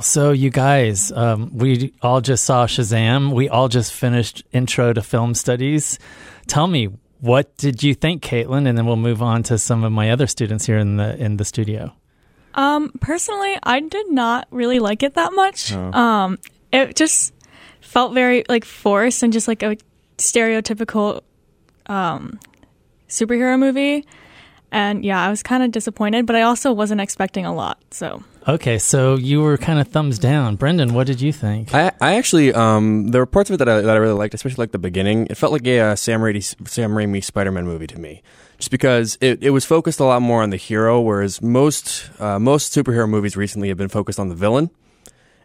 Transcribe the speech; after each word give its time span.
So, 0.00 0.30
you 0.30 0.50
guys, 0.50 1.10
um, 1.10 1.50
we 1.52 1.92
all 2.02 2.20
just 2.20 2.44
saw 2.44 2.66
Shazam. 2.66 3.32
We 3.32 3.48
all 3.48 3.66
just 3.66 3.92
finished 3.92 4.44
Intro 4.52 4.92
to 4.92 5.02
Film 5.02 5.34
Studies. 5.34 5.98
Tell 6.46 6.68
me, 6.68 6.90
what 7.20 7.56
did 7.56 7.82
you 7.82 7.94
think, 7.94 8.22
Caitlin? 8.22 8.68
And 8.68 8.78
then 8.78 8.86
we'll 8.86 8.94
move 8.94 9.22
on 9.22 9.42
to 9.44 9.58
some 9.58 9.82
of 9.82 9.90
my 9.90 10.12
other 10.12 10.28
students 10.28 10.66
here 10.66 10.78
in 10.78 10.98
the 10.98 11.16
in 11.16 11.36
the 11.36 11.44
studio. 11.44 11.92
Um, 12.54 12.92
personally, 13.00 13.58
I 13.64 13.80
did 13.80 14.08
not 14.08 14.46
really 14.52 14.78
like 14.78 15.02
it 15.02 15.14
that 15.14 15.32
much. 15.32 15.72
Um, 15.72 16.38
it 16.72 16.94
just 16.94 17.34
felt 17.80 18.14
very 18.14 18.44
like 18.48 18.64
forced 18.64 19.24
and 19.24 19.32
just 19.32 19.48
like 19.48 19.64
a 19.64 19.76
stereotypical 20.16 21.22
um, 21.86 22.38
superhero 23.08 23.58
movie. 23.58 24.06
And 24.70 25.04
yeah, 25.04 25.24
I 25.24 25.30
was 25.30 25.42
kind 25.42 25.62
of 25.62 25.70
disappointed, 25.70 26.26
but 26.26 26.36
I 26.36 26.42
also 26.42 26.72
wasn't 26.72 27.00
expecting 27.00 27.46
a 27.46 27.54
lot. 27.54 27.78
So 27.90 28.22
Okay, 28.46 28.78
so 28.78 29.16
you 29.16 29.42
were 29.42 29.58
kind 29.58 29.78
of 29.78 29.88
thumbs 29.88 30.18
down. 30.18 30.56
Brendan, 30.56 30.94
what 30.94 31.06
did 31.06 31.20
you 31.20 31.32
think? 31.34 31.74
I, 31.74 31.92
I 32.00 32.14
actually, 32.16 32.52
um, 32.54 33.08
there 33.08 33.20
were 33.20 33.26
parts 33.26 33.50
of 33.50 33.54
it 33.54 33.56
that 33.58 33.68
I, 33.68 33.82
that 33.82 33.90
I 33.94 33.98
really 33.98 34.14
liked, 34.14 34.32
especially 34.32 34.62
like 34.62 34.72
the 34.72 34.78
beginning. 34.78 35.26
It 35.28 35.36
felt 35.36 35.52
like 35.52 35.66
a 35.66 35.80
uh, 35.80 35.96
Sam 35.96 36.20
Raimi, 36.20 36.42
Sam 36.66 36.92
Raimi 36.92 37.22
Spider-Man 37.22 37.66
movie 37.66 37.86
to 37.88 37.98
me, 38.00 38.22
just 38.58 38.70
because 38.70 39.18
it, 39.20 39.42
it 39.42 39.50
was 39.50 39.66
focused 39.66 40.00
a 40.00 40.04
lot 40.04 40.22
more 40.22 40.42
on 40.42 40.48
the 40.48 40.56
hero, 40.56 40.98
whereas 40.98 41.42
most 41.42 42.10
uh, 42.20 42.38
most 42.38 42.74
superhero 42.74 43.06
movies 43.08 43.36
recently 43.36 43.68
have 43.68 43.76
been 43.76 43.90
focused 43.90 44.18
on 44.18 44.30
the 44.30 44.34
villain, 44.34 44.70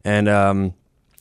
and 0.05 0.29
um, 0.29 0.73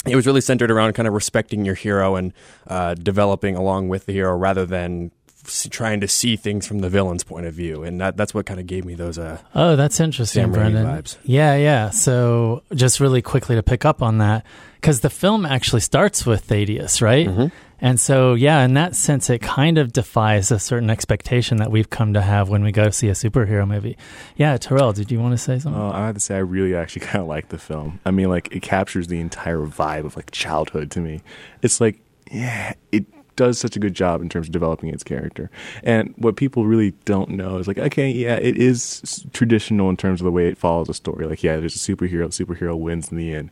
it 0.06 0.14
was 0.14 0.24
really 0.26 0.40
centered 0.40 0.70
around 0.70 0.92
kind 0.92 1.08
of 1.08 1.14
respecting 1.14 1.64
your 1.64 1.74
hero 1.74 2.14
and 2.14 2.32
uh, 2.68 2.94
developing 2.94 3.56
along 3.56 3.88
with 3.88 4.06
the 4.06 4.12
hero 4.12 4.36
rather 4.36 4.64
than 4.66 5.10
s- 5.21 5.21
trying 5.70 6.00
to 6.00 6.08
see 6.08 6.36
things 6.36 6.66
from 6.66 6.78
the 6.80 6.88
villain's 6.88 7.24
point 7.24 7.46
of 7.46 7.54
view, 7.54 7.82
and 7.82 8.00
that, 8.00 8.16
that's 8.16 8.32
what 8.34 8.46
kind 8.46 8.60
of 8.60 8.66
gave 8.66 8.84
me 8.84 8.94
those. 8.94 9.18
Uh, 9.18 9.38
Oh, 9.54 9.76
that's 9.76 10.00
interesting, 10.00 10.42
Sam 10.44 10.52
Brendan. 10.52 10.86
vibes. 10.86 11.16
Yeah, 11.24 11.56
yeah. 11.56 11.90
So, 11.90 12.62
just 12.74 13.00
really 13.00 13.22
quickly 13.22 13.56
to 13.56 13.62
pick 13.62 13.84
up 13.84 14.02
on 14.02 14.18
that, 14.18 14.44
because 14.80 15.00
the 15.00 15.10
film 15.10 15.44
actually 15.44 15.80
starts 15.80 16.24
with 16.26 16.44
Thaddeus, 16.44 17.02
right? 17.02 17.26
Mm-hmm. 17.26 17.46
And 17.84 17.98
so, 17.98 18.34
yeah, 18.34 18.64
in 18.64 18.74
that 18.74 18.94
sense, 18.94 19.28
it 19.28 19.40
kind 19.42 19.76
of 19.76 19.92
defies 19.92 20.52
a 20.52 20.60
certain 20.60 20.88
expectation 20.88 21.56
that 21.56 21.72
we've 21.72 21.90
come 21.90 22.14
to 22.14 22.20
have 22.20 22.48
when 22.48 22.62
we 22.62 22.70
go 22.70 22.90
see 22.90 23.08
a 23.08 23.12
superhero 23.12 23.66
movie. 23.66 23.98
Yeah, 24.36 24.56
Terrell, 24.56 24.92
did 24.92 25.10
you 25.10 25.18
want 25.18 25.32
to 25.32 25.38
say 25.38 25.58
something? 25.58 25.80
Oh, 25.82 25.90
I 25.90 26.06
have 26.06 26.14
to 26.14 26.20
say, 26.20 26.36
I 26.36 26.38
really 26.38 26.76
actually 26.76 27.04
kind 27.06 27.22
of 27.22 27.26
like 27.26 27.48
the 27.48 27.58
film. 27.58 27.98
I 28.06 28.12
mean, 28.12 28.28
like, 28.28 28.54
it 28.54 28.62
captures 28.62 29.08
the 29.08 29.18
entire 29.18 29.58
vibe 29.66 30.04
of 30.04 30.14
like 30.14 30.30
childhood 30.30 30.92
to 30.92 31.00
me. 31.00 31.22
It's 31.60 31.80
like, 31.80 31.98
yeah, 32.30 32.74
it 32.92 33.04
does 33.36 33.58
such 33.58 33.76
a 33.76 33.78
good 33.78 33.94
job 33.94 34.20
in 34.20 34.28
terms 34.28 34.48
of 34.48 34.52
developing 34.52 34.88
its 34.90 35.02
character. 35.02 35.50
And 35.82 36.14
what 36.16 36.36
people 36.36 36.66
really 36.66 36.92
don't 37.04 37.30
know 37.30 37.58
is 37.58 37.66
like, 37.66 37.78
okay, 37.78 38.10
yeah, 38.10 38.36
it 38.36 38.56
is 38.56 39.24
traditional 39.32 39.90
in 39.90 39.96
terms 39.96 40.20
of 40.20 40.24
the 40.24 40.30
way 40.30 40.48
it 40.48 40.58
follows 40.58 40.88
a 40.88 40.94
story. 40.94 41.26
Like, 41.26 41.42
yeah, 41.42 41.56
there's 41.56 41.76
a 41.76 41.78
superhero, 41.78 42.26
superhero 42.28 42.78
wins 42.78 43.10
in 43.10 43.16
the 43.16 43.34
end. 43.34 43.50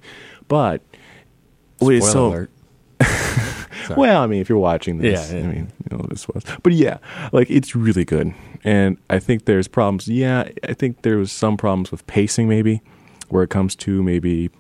But 0.49 0.83
what 1.79 1.95
is 1.95 2.11
so 2.11 2.27
alert. 2.29 2.51
Well, 3.97 4.23
I 4.23 4.27
mean, 4.27 4.41
if 4.41 4.49
you're 4.49 4.59
watching 4.59 4.99
this, 4.99 5.31
Yeah, 5.33 5.39
yeah. 5.39 5.45
I 5.45 5.47
mean, 5.49 5.73
you 5.91 5.97
know, 5.97 6.05
this 6.09 6.29
was. 6.29 6.45
But 6.63 6.75
yeah, 6.75 6.99
like 7.33 7.51
it's 7.51 7.75
really 7.75 8.05
good. 8.05 8.35
And 8.63 8.99
I 9.09 9.19
think 9.19 9.47
there's 9.47 9.69
problems. 9.69 10.07
Yeah, 10.07 10.49
I 10.63 10.75
think 10.75 11.03
there 11.03 11.17
was 11.17 11.33
some 11.33 11.57
problems 11.57 11.91
with 11.91 12.07
pacing, 12.07 12.49
maybe, 12.49 12.83
where 13.29 13.43
it 13.43 13.51
comes 13.51 13.75
to 13.77 14.03
maybe 14.03 14.51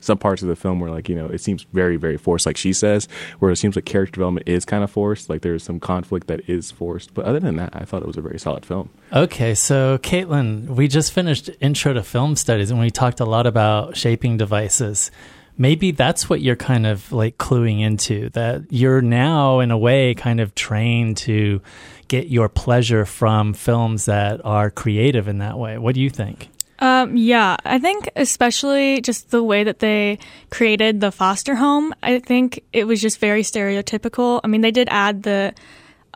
some 0.00 0.18
parts 0.18 0.42
of 0.42 0.48
the 0.48 0.56
film 0.56 0.80
where, 0.80 0.90
like, 0.90 1.08
you 1.08 1.14
know, 1.14 1.26
it 1.26 1.40
seems 1.40 1.64
very, 1.72 1.96
very 1.96 2.16
forced, 2.16 2.46
like 2.46 2.56
she 2.56 2.72
says, 2.72 3.08
where 3.38 3.50
it 3.50 3.56
seems 3.56 3.76
like 3.76 3.84
character 3.84 4.12
development 4.12 4.48
is 4.48 4.64
kind 4.64 4.84
of 4.84 4.90
forced. 4.90 5.28
Like 5.28 5.42
there's 5.42 5.62
some 5.62 5.80
conflict 5.80 6.26
that 6.28 6.48
is 6.48 6.70
forced. 6.70 7.14
But 7.14 7.24
other 7.24 7.40
than 7.40 7.56
that, 7.56 7.70
I 7.74 7.84
thought 7.84 8.02
it 8.02 8.06
was 8.06 8.16
a 8.16 8.22
very 8.22 8.38
solid 8.38 8.64
film. 8.64 8.90
Okay, 9.12 9.54
so 9.54 9.98
Caitlin, 9.98 10.66
we 10.66 10.88
just 10.88 11.12
finished 11.12 11.50
Intro 11.60 11.92
to 11.92 12.02
Film 12.02 12.36
Studies 12.36 12.70
and 12.70 12.78
we 12.78 12.90
talked 12.90 13.20
a 13.20 13.24
lot 13.24 13.46
about 13.46 13.96
shaping 13.96 14.36
devices. 14.36 15.10
Maybe 15.56 15.90
that's 15.90 16.30
what 16.30 16.40
you're 16.40 16.54
kind 16.54 16.86
of 16.86 17.10
like 17.10 17.36
cluing 17.36 17.80
into, 17.80 18.28
that 18.30 18.62
you're 18.70 19.02
now, 19.02 19.58
in 19.58 19.72
a 19.72 19.78
way, 19.78 20.14
kind 20.14 20.40
of 20.40 20.54
trained 20.54 21.16
to 21.18 21.60
get 22.06 22.28
your 22.28 22.48
pleasure 22.48 23.04
from 23.04 23.54
films 23.54 24.04
that 24.04 24.40
are 24.44 24.70
creative 24.70 25.26
in 25.26 25.38
that 25.38 25.58
way. 25.58 25.76
What 25.76 25.96
do 25.96 26.00
you 26.00 26.10
think? 26.10 26.48
Um, 26.80 27.16
yeah, 27.16 27.56
I 27.64 27.78
think 27.78 28.08
especially 28.14 29.00
just 29.00 29.30
the 29.30 29.42
way 29.42 29.64
that 29.64 29.80
they 29.80 30.18
created 30.50 31.00
the 31.00 31.10
foster 31.10 31.56
home. 31.56 31.92
I 32.02 32.20
think 32.20 32.62
it 32.72 32.84
was 32.84 33.00
just 33.00 33.18
very 33.18 33.42
stereotypical. 33.42 34.40
I 34.44 34.46
mean, 34.46 34.60
they 34.60 34.70
did 34.70 34.88
add 34.90 35.24
the 35.24 35.54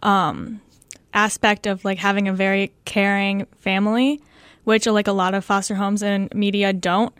um, 0.02 0.60
aspect 1.12 1.66
of 1.66 1.84
like 1.84 1.98
having 1.98 2.28
a 2.28 2.32
very 2.32 2.72
caring 2.84 3.46
family, 3.58 4.20
which 4.64 4.86
like 4.86 5.08
a 5.08 5.12
lot 5.12 5.34
of 5.34 5.44
foster 5.44 5.74
homes 5.74 6.02
and 6.02 6.32
media 6.32 6.72
don't. 6.72 7.12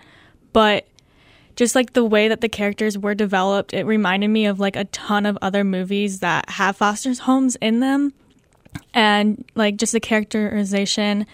But 0.52 0.86
just 1.56 1.74
like 1.74 1.94
the 1.94 2.04
way 2.04 2.28
that 2.28 2.40
the 2.40 2.48
characters 2.48 2.96
were 2.96 3.14
developed, 3.14 3.74
it 3.74 3.84
reminded 3.84 4.28
me 4.28 4.46
of 4.46 4.60
like 4.60 4.76
a 4.76 4.84
ton 4.86 5.26
of 5.26 5.36
other 5.42 5.64
movies 5.64 6.20
that 6.20 6.48
have 6.48 6.76
foster 6.76 7.12
homes 7.14 7.56
in 7.56 7.80
them, 7.80 8.12
and 8.94 9.44
like 9.56 9.76
just 9.76 9.92
the 9.92 10.00
characterization 10.00 11.26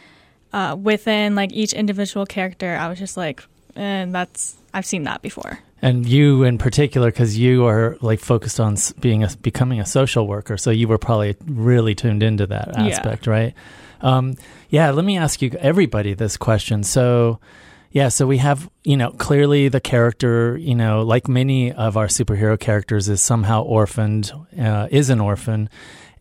uh, 0.53 0.77
within 0.81 1.35
like 1.35 1.53
each 1.53 1.73
individual 1.73 2.27
character, 2.27 2.77
I 2.77 2.89
was 2.89 2.99
just 2.99 3.17
like, 3.17 3.43
and 3.77 4.15
that's 4.15 4.57
I've 4.75 4.87
seen 4.87 5.05
that 5.05 5.23
before. 5.23 5.59
And 5.81 6.07
you 6.07 6.43
in 6.43 6.59
particular, 6.59 7.11
because 7.11 7.39
you 7.39 7.67
are 7.67 7.97
like 8.01 8.19
focused 8.21 8.59
on 8.59 8.77
being 9.01 9.23
a, 9.23 9.29
becoming 9.43 9.81
a 9.81 9.87
social 9.87 10.27
worker, 10.27 10.57
so 10.57 10.71
you 10.71 10.89
were 10.89 10.99
probably 10.99 11.37
really 11.47 11.95
tuned 11.95 12.23
into 12.23 12.47
that 12.49 12.71
Yeah. 12.75 12.87
aspect, 12.87 13.27
right? 13.27 13.55
Um, 14.01 14.35
yeah. 14.71 14.91
Let 14.91 15.05
me 15.05 15.17
ask 15.19 15.41
you, 15.41 15.51
everybody, 15.61 16.15
this 16.15 16.37
question. 16.37 16.83
So, 16.83 17.39
yeah, 17.91 18.09
so 18.09 18.27
we 18.27 18.39
have, 18.39 18.69
you 18.85 18.97
know, 18.97 19.11
clearly 19.13 19.69
the 19.69 19.81
character, 19.81 20.57
you 20.59 20.75
know, 20.75 21.03
like 21.03 21.27
many 21.29 21.73
of 21.73 21.97
our 21.97 22.07
superhero 22.07 22.59
characters, 22.59 23.09
is 23.09 23.23
somehow 23.23 23.63
orphaned, 23.63 24.31
uh, 24.61 24.89
is 24.91 25.11
an 25.11 25.21
orphan, 25.21 25.71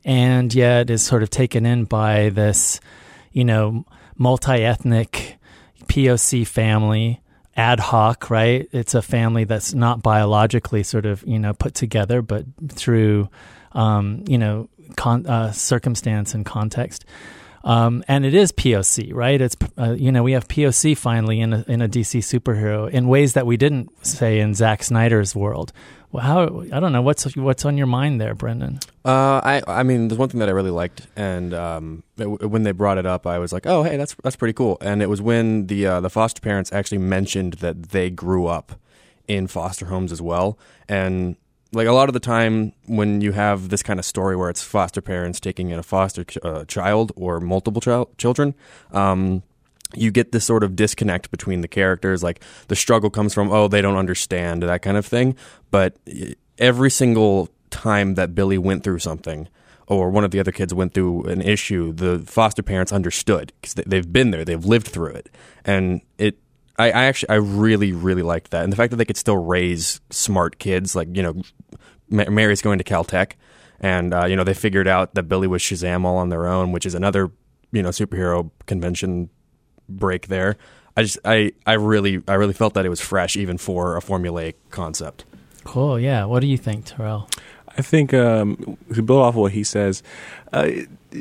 and 0.05 0.53
yet 0.55 0.89
is 0.89 1.01
sort 1.03 1.23
of 1.23 1.29
taken 1.29 1.65
in 1.65 1.83
by 1.83 2.29
this, 2.29 2.79
you 3.33 3.43
know, 3.43 3.85
multi 4.17 4.63
ethnic 4.63 5.37
POC 5.85 6.45
family 6.45 7.21
ad 7.55 7.79
hoc, 7.79 8.29
right? 8.29 8.69
It's 8.71 8.93
a 8.93 9.01
family 9.01 9.43
that's 9.43 9.73
not 9.73 10.03
biologically 10.03 10.83
sort 10.83 11.05
of, 11.05 11.23
you 11.25 11.39
know, 11.39 11.53
put 11.53 11.73
together, 11.73 12.21
but 12.21 12.45
through, 12.69 13.29
um, 13.71 14.23
you 14.27 14.37
know, 14.37 14.69
con- 14.95 15.25
uh, 15.25 15.51
circumstance 15.51 16.33
and 16.33 16.45
context. 16.45 17.05
Um, 17.63 18.03
and 18.07 18.25
it 18.25 18.33
is 18.33 18.53
POC, 18.53 19.13
right? 19.13 19.41
It's 19.41 19.57
uh, 19.77 19.91
you 19.91 20.11
know 20.11 20.23
we 20.23 20.31
have 20.31 20.47
POC 20.47 20.95
finally 20.97 21.41
in 21.41 21.51
a, 21.51 21.65
in 21.67 21.81
a 21.81 21.89
DC 21.89 22.19
superhero 22.19 22.89
in 22.89 23.09
ways 23.09 23.33
that 23.33 23.45
we 23.45 23.57
didn't 23.57 24.05
say 24.05 24.39
in 24.39 24.53
Zack 24.53 24.83
Snyder's 24.83 25.35
world. 25.35 25.73
Well, 26.11 26.23
how 26.23 26.63
I 26.71 26.79
don't 26.79 26.93
know 26.93 27.01
what's 27.01 27.35
what's 27.35 27.65
on 27.65 27.77
your 27.77 27.85
mind 27.87 28.19
there, 28.21 28.33
Brendan. 28.33 28.79
Uh, 29.03 29.41
I 29.43 29.61
I 29.67 29.83
mean, 29.83 30.07
there's 30.07 30.17
one 30.17 30.29
thing 30.29 30.39
that 30.39 30.47
I 30.49 30.53
really 30.53 30.71
liked, 30.71 31.07
and 31.15 31.53
um, 31.53 32.03
it- 32.17 32.49
when 32.49 32.63
they 32.63 32.71
brought 32.71 32.97
it 32.97 33.05
up, 33.05 33.27
I 33.27 33.39
was 33.39 33.51
like, 33.51 33.65
oh, 33.67 33.83
hey, 33.83 33.97
that's 33.97 34.15
that's 34.23 34.35
pretty 34.37 34.53
cool. 34.53 34.77
And 34.81 35.01
it 35.01 35.09
was 35.09 35.21
when 35.21 35.67
the 35.67 35.85
uh, 35.85 35.99
the 36.01 36.09
foster 36.09 36.39
parents 36.41 36.71
actually 36.71 36.99
mentioned 36.99 37.53
that 37.55 37.89
they 37.89 38.09
grew 38.09 38.47
up 38.47 38.79
in 39.27 39.47
foster 39.47 39.87
homes 39.87 40.11
as 40.13 40.21
well, 40.21 40.57
and 40.87 41.35
like 41.73 41.87
a 41.87 41.91
lot 41.91 42.07
of 42.07 42.13
the 42.13 42.21
time 42.21 42.71
when 42.85 43.19
you 43.19 43.33
have 43.33 43.67
this 43.67 43.83
kind 43.83 43.99
of 43.99 44.05
story 44.05 44.37
where 44.37 44.49
it's 44.49 44.63
foster 44.63 45.01
parents 45.01 45.41
taking 45.41 45.69
in 45.71 45.77
a 45.77 45.83
foster 45.83 46.23
ch- 46.23 46.37
uh, 46.41 46.63
child 46.65 47.11
or 47.17 47.41
multiple 47.41 47.81
child 47.81 48.17
children. 48.17 48.55
Um, 48.93 49.43
you 49.93 50.11
get 50.11 50.31
this 50.31 50.45
sort 50.45 50.63
of 50.63 50.75
disconnect 50.75 51.31
between 51.31 51.61
the 51.61 51.67
characters. 51.67 52.23
Like 52.23 52.43
the 52.67 52.75
struggle 52.75 53.09
comes 53.09 53.33
from, 53.33 53.51
oh, 53.51 53.67
they 53.67 53.81
don't 53.81 53.97
understand 53.97 54.63
that 54.63 54.81
kind 54.81 54.97
of 54.97 55.05
thing. 55.05 55.35
But 55.71 55.97
every 56.57 56.91
single 56.91 57.49
time 57.69 58.15
that 58.15 58.35
Billy 58.35 58.57
went 58.57 58.83
through 58.83 58.99
something, 58.99 59.47
or 59.87 60.09
one 60.09 60.23
of 60.23 60.31
the 60.31 60.39
other 60.39 60.51
kids 60.51 60.73
went 60.73 60.93
through 60.93 61.23
an 61.23 61.41
issue, 61.41 61.93
the 61.93 62.19
foster 62.19 62.61
parents 62.61 62.91
understood 62.91 63.53
because 63.61 63.73
they've 63.73 64.11
been 64.11 64.31
there, 64.31 64.43
they've 64.43 64.65
lived 64.65 64.87
through 64.87 65.13
it, 65.13 65.29
and 65.65 66.01
it. 66.17 66.37
I, 66.79 66.91
I 66.91 67.03
actually, 67.05 67.29
I 67.29 67.35
really, 67.35 67.91
really 67.91 68.21
liked 68.21 68.51
that, 68.51 68.63
and 68.63 68.71
the 68.71 68.77
fact 68.77 68.91
that 68.91 68.97
they 68.97 69.05
could 69.05 69.17
still 69.17 69.37
raise 69.37 69.99
smart 70.11 70.59
kids, 70.59 70.95
like 70.95 71.07
you 71.15 71.23
know, 71.23 71.41
Ma- 72.09 72.29
Mary's 72.29 72.61
going 72.61 72.77
to 72.77 72.83
Caltech, 72.83 73.31
and 73.79 74.13
uh, 74.13 74.25
you 74.25 74.35
know 74.35 74.43
they 74.43 74.53
figured 74.53 74.87
out 74.87 75.15
that 75.15 75.23
Billy 75.23 75.47
was 75.47 75.61
Shazam 75.61 76.05
all 76.05 76.17
on 76.17 76.29
their 76.29 76.45
own, 76.45 76.71
which 76.71 76.85
is 76.85 76.93
another 76.93 77.31
you 77.71 77.81
know 77.81 77.89
superhero 77.89 78.51
convention 78.65 79.29
break 79.89 80.27
there. 80.27 80.57
I 80.95 81.03
just 81.03 81.19
I 81.23 81.51
I 81.65 81.73
really 81.73 82.23
I 82.27 82.33
really 82.33 82.53
felt 82.53 82.73
that 82.73 82.85
it 82.85 82.89
was 82.89 83.01
fresh 83.01 83.35
even 83.35 83.57
for 83.57 83.97
a 83.97 84.01
formulaic 84.01 84.55
concept. 84.71 85.25
Cool, 85.63 85.99
yeah. 85.99 86.25
What 86.25 86.39
do 86.39 86.47
you 86.47 86.57
think, 86.57 86.85
Terrell? 86.85 87.29
I 87.77 87.81
think 87.81 88.13
um, 88.13 88.77
to 88.93 89.03
build 89.03 89.19
off 89.19 89.35
of 89.35 89.35
what 89.35 89.51
he 89.51 89.63
says, 89.63 90.01
uh, 90.51 90.69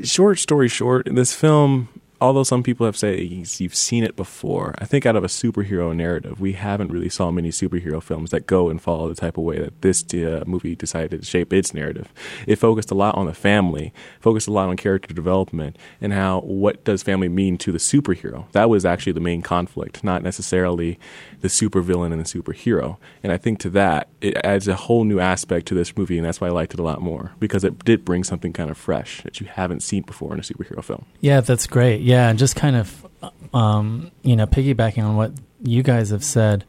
short 0.03 0.39
story 0.39 0.69
short, 0.69 1.07
this 1.11 1.35
film 1.35 1.89
although 2.21 2.43
some 2.43 2.63
people 2.63 2.87
have 2.87 2.97
said 2.97 3.19
you've 3.21 3.75
seen 3.75 4.05
it 4.05 4.17
before, 4.17 4.75
I 4.79 4.85
think 4.85 5.07
out 5.07 5.17
of 5.17 5.25
a 5.25 5.29
superhero 5.29 5.95
narrative, 5.95 6.41
we 6.41 6.53
haven't 6.53 6.93
really 6.93 7.09
saw 7.09 7.31
many 7.31 7.51
superhero 7.51 8.03
films 8.03 8.31
that 8.31 8.47
go 8.47 8.69
and 8.69 8.81
follow 8.81 9.09
the 9.09 9.15
type 9.15 9.37
of 9.37 9.45
way 9.45 9.59
that 9.59 9.83
this 9.83 10.05
uh, 10.15 10.45
movie 10.47 10.75
decided 10.75 11.21
to 11.21 11.27
shape 11.27 11.53
its 11.53 11.75
narrative. 11.75 12.13
It 12.47 12.57
focused 12.57 12.91
a 12.91 12.95
lot 12.95 13.15
on 13.17 13.27
the 13.27 13.35
family, 13.35 13.93
focused 14.21 14.49
a 14.49 14.53
lot 14.53 14.69
on 14.69 14.77
character 14.77 15.13
development, 15.15 15.77
and 16.01 16.13
how 16.13 16.41
what 16.41 16.85
does 16.85 17.03
family 17.03 17.29
mean 17.29 17.59
to 17.59 17.73
the 17.73 17.79
superhero. 17.79 18.51
That 18.53 18.71
was 18.71 18.85
actually 18.85 19.13
the 19.13 19.21
main 19.21 19.43
conflict, 19.43 20.03
not 20.03 20.23
necessarily 20.23 20.99
the 21.41 21.49
supervillain 21.49 22.13
and 22.13 22.21
the 22.21 22.25
superhero. 22.25 22.97
And 23.23 23.33
I 23.33 23.37
think 23.37 23.59
to 23.61 23.71
that, 23.71 24.09
it 24.21 24.37
adds 24.45 24.69
a 24.69 24.75
whole 24.75 25.05
new 25.05 25.21
aspect 25.21 25.67
to 25.69 25.75
this 25.75 25.97
movie, 25.97 26.17
and 26.17 26.27
that's 26.27 26.41
why 26.41 26.49
I 26.49 26.51
liked 26.51 26.75
it 26.75 26.81
a 26.81 26.83
lot 26.83 27.01
more 27.01 27.33
because 27.39 27.65
it 27.65 27.85
did 27.85 28.05
bring 28.05 28.25
something 28.25 28.53
kind 28.53 28.71
of 28.71 28.77
fresh 28.77 29.23
that 29.23 29.41
you 29.41 29.47
haven't 29.47 29.81
seen 29.81 30.03
before 30.03 30.33
in 30.33 30.41
a 30.41 30.43
superhero 30.43 30.83
film. 30.83 31.05
Yeah, 31.21 31.41
that's 31.41 31.67
great. 31.67 32.01
Yeah, 32.07 32.29
and 32.29 32.39
just 32.39 32.55
kind 32.55 32.77
of, 32.77 33.07
um, 33.53 34.13
you 34.23 34.37
know, 34.37 34.47
piggybacking 34.47 35.03
on 35.03 35.17
what 35.17 35.33
you 35.61 35.83
guys 35.83 36.11
have 36.11 36.23
said. 36.23 36.65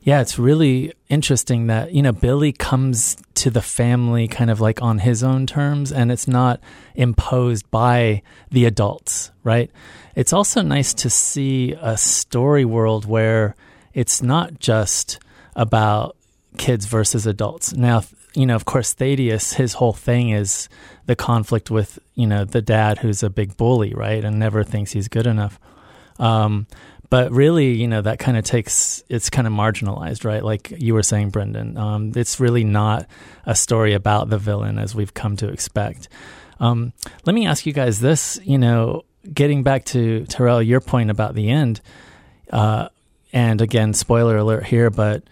Yeah, 0.00 0.20
it's 0.20 0.40
really 0.40 0.92
interesting 1.08 1.68
that, 1.68 1.92
you 1.92 2.02
know, 2.02 2.10
Billy 2.10 2.50
comes 2.50 3.16
to 3.34 3.48
the 3.48 3.62
family 3.62 4.26
kind 4.26 4.50
of 4.50 4.60
like 4.60 4.82
on 4.82 4.98
his 4.98 5.22
own 5.22 5.46
terms 5.46 5.92
and 5.92 6.10
it's 6.10 6.26
not 6.26 6.58
imposed 6.96 7.70
by 7.70 8.22
the 8.50 8.64
adults, 8.64 9.30
right? 9.44 9.70
It's 10.16 10.32
also 10.32 10.62
nice 10.62 10.94
to 10.94 11.08
see 11.08 11.76
a 11.80 11.96
story 11.96 12.64
world 12.64 13.04
where 13.04 13.54
it's 13.94 14.20
not 14.20 14.58
just 14.58 15.20
about 15.54 16.16
kids 16.58 16.86
versus 16.86 17.26
adults. 17.26 17.72
Now, 17.72 18.02
you 18.34 18.46
know, 18.46 18.54
of 18.54 18.64
course, 18.64 18.92
Thaddeus, 18.92 19.54
his 19.54 19.74
whole 19.74 19.92
thing 19.92 20.30
is 20.30 20.68
the 21.06 21.16
conflict 21.16 21.70
with, 21.70 21.98
you 22.14 22.26
know, 22.26 22.44
the 22.44 22.62
dad 22.62 22.98
who's 22.98 23.22
a 23.22 23.30
big 23.30 23.56
bully, 23.56 23.94
right? 23.94 24.24
And 24.24 24.38
never 24.38 24.64
thinks 24.64 24.92
he's 24.92 25.08
good 25.08 25.26
enough. 25.26 25.58
Um, 26.18 26.66
but 27.10 27.30
really, 27.30 27.72
you 27.72 27.88
know, 27.88 28.00
that 28.00 28.18
kind 28.18 28.38
of 28.38 28.44
takes, 28.44 29.02
it's 29.10 29.28
kind 29.28 29.46
of 29.46 29.52
marginalized, 29.52 30.24
right? 30.24 30.42
Like 30.42 30.72
you 30.78 30.94
were 30.94 31.02
saying, 31.02 31.28
Brendan. 31.28 31.76
Um, 31.76 32.12
it's 32.16 32.40
really 32.40 32.64
not 32.64 33.06
a 33.44 33.54
story 33.54 33.92
about 33.92 34.30
the 34.30 34.38
villain 34.38 34.78
as 34.78 34.94
we've 34.94 35.12
come 35.12 35.36
to 35.36 35.48
expect. 35.48 36.08
Um, 36.58 36.94
let 37.26 37.34
me 37.34 37.46
ask 37.46 37.66
you 37.66 37.74
guys 37.74 38.00
this, 38.00 38.40
you 38.44 38.56
know, 38.56 39.04
getting 39.30 39.62
back 39.62 39.84
to 39.86 40.24
Terrell, 40.26 40.62
your 40.62 40.80
point 40.80 41.10
about 41.10 41.34
the 41.34 41.50
end, 41.50 41.80
uh, 42.50 42.88
and 43.32 43.60
again, 43.60 43.94
spoiler 43.94 44.36
alert 44.36 44.64
here, 44.64 44.88
but 44.90 45.22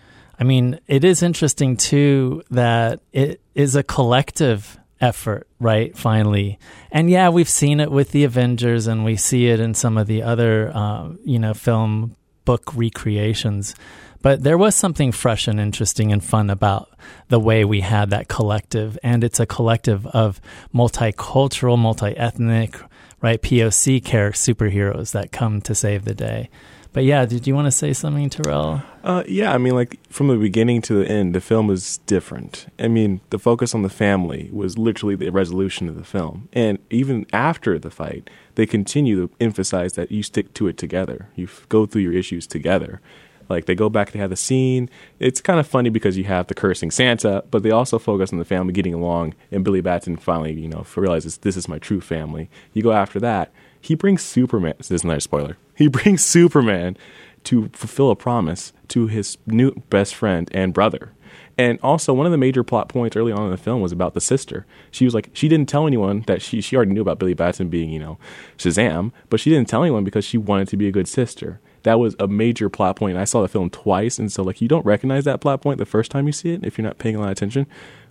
I 0.40 0.44
mean, 0.44 0.80
it 0.86 1.04
is 1.04 1.22
interesting 1.22 1.76
too 1.76 2.42
that 2.50 3.00
it 3.12 3.42
is 3.54 3.76
a 3.76 3.82
collective 3.82 4.78
effort, 4.98 5.46
right? 5.58 5.96
Finally. 5.96 6.58
And 6.90 7.10
yeah, 7.10 7.28
we've 7.28 7.48
seen 7.48 7.78
it 7.78 7.90
with 7.90 8.12
the 8.12 8.24
Avengers 8.24 8.86
and 8.86 9.04
we 9.04 9.16
see 9.16 9.48
it 9.48 9.60
in 9.60 9.74
some 9.74 9.98
of 9.98 10.06
the 10.06 10.22
other, 10.22 10.72
uh, 10.74 11.10
you 11.24 11.38
know, 11.38 11.52
film 11.52 12.16
book 12.46 12.74
recreations. 12.74 13.74
But 14.22 14.42
there 14.42 14.58
was 14.58 14.74
something 14.74 15.12
fresh 15.12 15.46
and 15.46 15.60
interesting 15.60 16.10
and 16.10 16.24
fun 16.24 16.48
about 16.48 16.90
the 17.28 17.40
way 17.40 17.64
we 17.64 17.80
had 17.80 18.10
that 18.10 18.28
collective. 18.28 18.98
And 19.02 19.22
it's 19.22 19.40
a 19.40 19.46
collective 19.46 20.06
of 20.06 20.40
multicultural, 20.74 21.78
multi 21.78 22.16
ethnic, 22.16 22.78
right? 23.20 23.40
POC 23.40 24.02
character 24.02 24.54
superheroes 24.54 25.12
that 25.12 25.32
come 25.32 25.60
to 25.62 25.74
save 25.74 26.04
the 26.04 26.14
day. 26.14 26.48
But 26.92 27.04
yeah, 27.04 27.24
did 27.24 27.46
you 27.46 27.54
want 27.54 27.66
to 27.66 27.70
say 27.70 27.92
something, 27.92 28.28
Terrell? 28.30 28.82
Uh, 29.04 29.22
yeah, 29.28 29.52
I 29.52 29.58
mean, 29.58 29.74
like 29.74 30.00
from 30.08 30.26
the 30.26 30.36
beginning 30.36 30.82
to 30.82 30.94
the 30.94 31.08
end, 31.08 31.34
the 31.34 31.40
film 31.40 31.68
was 31.68 31.98
different. 31.98 32.66
I 32.78 32.88
mean, 32.88 33.20
the 33.30 33.38
focus 33.38 33.74
on 33.74 33.82
the 33.82 33.88
family 33.88 34.50
was 34.52 34.76
literally 34.76 35.14
the 35.14 35.30
resolution 35.30 35.88
of 35.88 35.94
the 35.94 36.04
film, 36.04 36.48
and 36.52 36.78
even 36.90 37.26
after 37.32 37.78
the 37.78 37.90
fight, 37.90 38.28
they 38.56 38.66
continue 38.66 39.26
to 39.26 39.34
emphasize 39.40 39.92
that 39.92 40.10
you 40.10 40.22
stick 40.22 40.52
to 40.54 40.66
it 40.66 40.76
together. 40.76 41.28
You 41.36 41.44
f- 41.44 41.64
go 41.68 41.86
through 41.86 42.02
your 42.02 42.12
issues 42.12 42.46
together. 42.46 43.00
Like 43.48 43.66
they 43.66 43.74
go 43.74 43.88
back, 43.88 44.12
they 44.12 44.18
have 44.20 44.30
the 44.30 44.36
scene. 44.36 44.88
It's 45.18 45.40
kind 45.40 45.58
of 45.58 45.66
funny 45.66 45.90
because 45.90 46.16
you 46.16 46.24
have 46.24 46.46
the 46.46 46.54
cursing 46.54 46.90
Santa, 46.90 47.44
but 47.50 47.62
they 47.62 47.72
also 47.72 47.98
focus 47.98 48.32
on 48.32 48.38
the 48.38 48.44
family 48.44 48.72
getting 48.72 48.94
along, 48.94 49.34
and 49.50 49.64
Billy 49.64 49.80
Batson 49.80 50.16
finally, 50.16 50.52
you 50.52 50.68
know, 50.68 50.86
realizes 50.96 51.38
this 51.38 51.56
is 51.56 51.68
my 51.68 51.78
true 51.78 52.00
family. 52.00 52.48
You 52.72 52.82
go 52.82 52.92
after 52.92 53.18
that. 53.20 53.52
He 53.80 53.94
brings 53.94 54.22
Superman. 54.22 54.74
This 54.78 54.90
is 54.90 55.04
not 55.04 55.18
a 55.18 55.20
spoiler. 55.20 55.56
He 55.74 55.88
brings 55.88 56.24
Superman 56.24 56.96
to 57.44 57.68
fulfill 57.72 58.10
a 58.10 58.16
promise 58.16 58.72
to 58.88 59.06
his 59.06 59.38
new 59.46 59.72
best 59.88 60.14
friend 60.14 60.50
and 60.52 60.74
brother. 60.74 61.12
And 61.56 61.78
also, 61.82 62.14
one 62.14 62.26
of 62.26 62.32
the 62.32 62.38
major 62.38 62.64
plot 62.64 62.88
points 62.88 63.16
early 63.16 63.32
on 63.32 63.44
in 63.44 63.50
the 63.50 63.56
film 63.56 63.82
was 63.82 63.92
about 63.92 64.14
the 64.14 64.20
sister. 64.20 64.66
She 64.90 65.04
was 65.04 65.14
like, 65.14 65.30
she 65.34 65.48
didn't 65.48 65.68
tell 65.68 65.86
anyone 65.86 66.24
that 66.26 66.40
she 66.40 66.60
she 66.60 66.74
already 66.74 66.92
knew 66.92 67.02
about 67.02 67.18
Billy 67.18 67.34
Batson 67.34 67.68
being, 67.68 67.90
you 67.90 67.98
know, 67.98 68.18
Shazam, 68.56 69.12
but 69.28 69.40
she 69.40 69.50
didn't 69.50 69.68
tell 69.68 69.82
anyone 69.82 70.04
because 70.04 70.24
she 70.24 70.38
wanted 70.38 70.68
to 70.68 70.76
be 70.76 70.88
a 70.88 70.92
good 70.92 71.08
sister. 71.08 71.60
That 71.82 71.98
was 71.98 72.16
a 72.18 72.26
major 72.26 72.68
plot 72.68 72.96
point. 72.96 73.16
I 73.18 73.24
saw 73.24 73.42
the 73.42 73.48
film 73.48 73.70
twice, 73.70 74.18
and 74.18 74.32
so 74.32 74.42
like 74.42 74.60
you 74.60 74.68
don't 74.68 74.86
recognize 74.86 75.24
that 75.24 75.40
plot 75.40 75.60
point 75.60 75.78
the 75.78 75.86
first 75.86 76.10
time 76.10 76.26
you 76.26 76.32
see 76.32 76.52
it 76.52 76.64
if 76.64 76.78
you're 76.78 76.86
not 76.86 76.98
paying 76.98 77.16
a 77.16 77.20
lot 77.20 77.26
of 77.26 77.32
attention. 77.32 77.66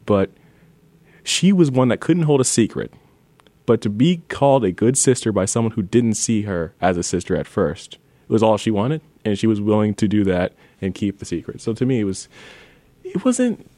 But 0.06 0.32
she 1.24 1.52
was 1.52 1.72
one 1.72 1.88
that 1.90 2.00
couldn't 2.00 2.24
hold 2.24 2.42
a 2.42 2.46
secret. 2.46 2.94
But 3.70 3.82
to 3.82 3.90
be 3.92 4.24
called 4.30 4.66
a 4.66 4.72
good 4.72 4.98
sister 4.98 5.32
by 5.32 5.46
someone 5.46 5.74
who 5.74 5.84
didn't 5.84 6.16
see 6.16 6.42
her 6.42 6.74
as 6.82 6.98
a 6.98 7.04
sister 7.04 7.36
at 7.36 7.46
first 7.46 8.00
was 8.28 8.42
all 8.42 8.58
she 8.58 8.72
wanted, 8.72 9.00
and 9.24 9.38
she 9.38 9.46
was 9.46 9.62
willing 9.62 9.94
to 9.94 10.08
do 10.08 10.24
that 10.24 10.54
and 10.82 10.96
keep 10.96 11.20
the 11.20 11.26
secret. 11.26 11.62
So 11.62 11.74
to 11.74 11.86
me, 11.86 12.00
it 12.00 12.06
was 12.06 12.28
it 13.04 13.24
wasn't 13.24 13.70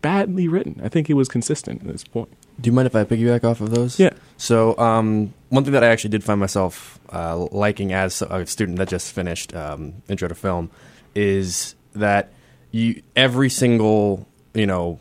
badly 0.00 0.48
written. 0.48 0.80
I 0.82 0.88
think 0.88 1.10
it 1.10 1.12
was 1.12 1.28
consistent 1.28 1.82
at 1.82 1.88
this 1.88 2.04
point. 2.04 2.30
Do 2.58 2.68
you 2.70 2.72
mind 2.72 2.86
if 2.86 2.96
I 2.96 3.04
piggyback 3.04 3.44
off 3.44 3.60
of 3.60 3.68
those? 3.68 4.00
Yeah. 4.00 4.14
So, 4.38 4.78
um, 4.78 5.34
one 5.50 5.62
thing 5.62 5.74
that 5.74 5.84
I 5.84 5.88
actually 5.88 6.12
did 6.12 6.24
find 6.24 6.40
myself 6.40 6.98
uh, 7.12 7.36
liking 7.52 7.92
as 7.92 8.22
a 8.22 8.46
student 8.46 8.78
that 8.78 8.88
just 8.88 9.12
finished 9.12 9.54
um, 9.54 9.92
Intro 10.08 10.26
to 10.26 10.34
Film 10.34 10.70
is 11.14 11.74
that 11.92 12.32
you 12.70 13.02
every 13.14 13.50
single 13.50 14.26
you 14.54 14.64
know 14.64 15.00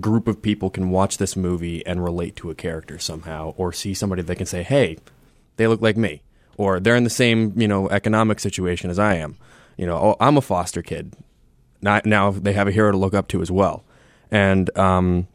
group 0.00 0.28
of 0.28 0.42
people 0.42 0.70
can 0.70 0.90
watch 0.90 1.18
this 1.18 1.36
movie 1.36 1.84
and 1.86 2.02
relate 2.02 2.36
to 2.36 2.50
a 2.50 2.54
character 2.54 2.98
somehow, 2.98 3.54
or 3.56 3.72
see 3.72 3.94
somebody 3.94 4.22
that 4.22 4.36
can 4.36 4.46
say, 4.46 4.62
"Hey, 4.62 4.98
they 5.56 5.66
look 5.66 5.82
like 5.82 5.96
me," 5.96 6.22
or 6.56 6.80
they're 6.80 6.96
in 6.96 7.04
the 7.04 7.10
same 7.10 7.52
you 7.56 7.68
know 7.68 7.88
economic 7.88 8.40
situation 8.40 8.90
as 8.90 8.98
I 8.98 9.14
am. 9.14 9.36
You 9.76 9.86
know, 9.86 9.96
oh, 9.96 10.16
I'm 10.20 10.36
a 10.36 10.42
foster 10.42 10.82
kid. 10.82 11.14
Now, 11.80 12.00
now 12.04 12.30
they 12.30 12.52
have 12.52 12.68
a 12.68 12.72
hero 12.72 12.92
to 12.92 12.96
look 12.96 13.14
up 13.14 13.28
to 13.28 13.42
as 13.42 13.50
well. 13.50 13.84
And 14.30 14.76
um, 14.78 15.26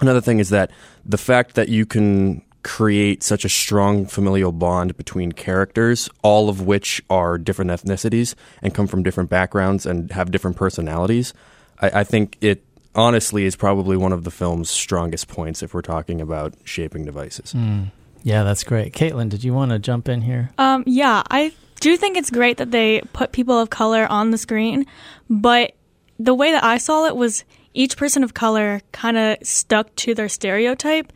another 0.00 0.20
thing 0.20 0.38
is 0.38 0.50
that 0.50 0.70
the 1.04 1.18
fact 1.18 1.54
that 1.56 1.68
you 1.68 1.84
can 1.84 2.42
create 2.62 3.22
such 3.22 3.44
a 3.44 3.48
strong 3.48 4.06
familial 4.06 4.52
bond 4.52 4.96
between 4.96 5.32
characters, 5.32 6.08
all 6.22 6.48
of 6.48 6.66
which 6.66 7.02
are 7.08 7.38
different 7.38 7.70
ethnicities 7.70 8.34
and 8.62 8.74
come 8.74 8.86
from 8.86 9.02
different 9.02 9.30
backgrounds 9.30 9.86
and 9.86 10.12
have 10.12 10.30
different 10.30 10.56
personalities, 10.56 11.32
I, 11.80 12.00
I 12.00 12.04
think 12.04 12.36
it 12.40 12.62
honestly 12.94 13.44
is 13.44 13.56
probably 13.56 13.96
one 13.96 14.12
of 14.12 14.24
the 14.24 14.30
film's 14.30 14.70
strongest 14.70 15.28
points 15.28 15.62
if 15.62 15.74
we're 15.74 15.82
talking 15.82 16.20
about 16.20 16.54
shaping 16.64 17.04
devices. 17.04 17.52
Mm. 17.52 17.90
Yeah, 18.22 18.42
that's 18.42 18.64
great. 18.64 18.92
Caitlin, 18.92 19.28
did 19.28 19.44
you 19.44 19.54
want 19.54 19.70
to 19.70 19.78
jump 19.78 20.08
in 20.08 20.22
here? 20.22 20.50
Um, 20.58 20.82
yeah, 20.86 21.22
I 21.30 21.52
do 21.80 21.96
think 21.96 22.16
it's 22.16 22.30
great 22.30 22.56
that 22.56 22.70
they 22.70 23.00
put 23.12 23.32
people 23.32 23.58
of 23.58 23.70
color 23.70 24.06
on 24.10 24.30
the 24.30 24.38
screen, 24.38 24.86
but 25.30 25.72
the 26.18 26.34
way 26.34 26.50
that 26.52 26.64
I 26.64 26.78
saw 26.78 27.06
it 27.06 27.16
was 27.16 27.44
each 27.74 27.96
person 27.96 28.24
of 28.24 28.34
color 28.34 28.80
kind 28.92 29.16
of 29.16 29.36
stuck 29.42 29.94
to 29.96 30.14
their 30.14 30.28
stereotype. 30.28 31.12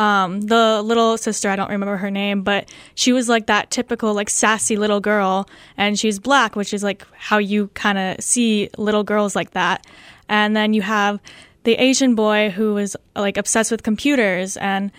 Um, 0.00 0.40
the 0.40 0.80
little 0.80 1.18
sister, 1.18 1.50
I 1.50 1.56
don't 1.56 1.68
remember 1.68 1.98
her 1.98 2.10
name, 2.10 2.40
but 2.40 2.72
she 2.94 3.12
was 3.12 3.28
like 3.28 3.48
that 3.48 3.70
typical, 3.70 4.14
like 4.14 4.30
sassy 4.30 4.76
little 4.78 4.98
girl, 4.98 5.46
and 5.76 5.98
she's 5.98 6.18
black, 6.18 6.56
which 6.56 6.72
is 6.72 6.82
like 6.82 7.06
how 7.12 7.36
you 7.36 7.68
kind 7.74 7.98
of 7.98 8.24
see 8.24 8.70
little 8.78 9.04
girls 9.04 9.36
like 9.36 9.50
that. 9.50 9.86
And 10.26 10.56
then 10.56 10.72
you 10.72 10.80
have 10.80 11.20
the 11.64 11.74
Asian 11.74 12.14
boy 12.14 12.48
who 12.48 12.72
was 12.72 12.96
like 13.14 13.36
obsessed 13.36 13.70
with 13.70 13.82
computers, 13.82 14.56
and 14.56 14.90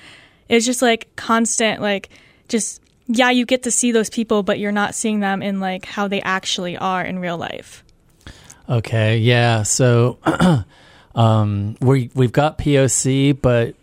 it's 0.50 0.67
just 0.67 0.84
like 0.84 1.08
constant, 1.15 1.81
like, 1.81 2.10
just, 2.48 2.79
yeah, 3.08 3.31
you 3.31 3.48
get 3.48 3.63
to 3.63 3.72
see 3.72 3.91
those 3.91 4.12
people, 4.12 4.43
but 4.43 4.60
you're 4.60 4.72
not 4.72 4.93
seeing 4.93 5.20
them 5.20 5.41
in 5.41 5.60
like 5.60 5.84
how 5.84 6.08
they 6.08 6.22
actually 6.22 6.77
are 6.77 7.03
in 7.03 7.17
real 7.17 7.39
life. 7.39 7.84
Okay, 8.70 9.17
yeah. 9.17 9.63
So 9.63 10.20
um, 11.15 11.75
we 11.81 12.12
we've 12.13 12.31
got 12.31 12.60
POC, 12.60 13.41
but 13.41 13.74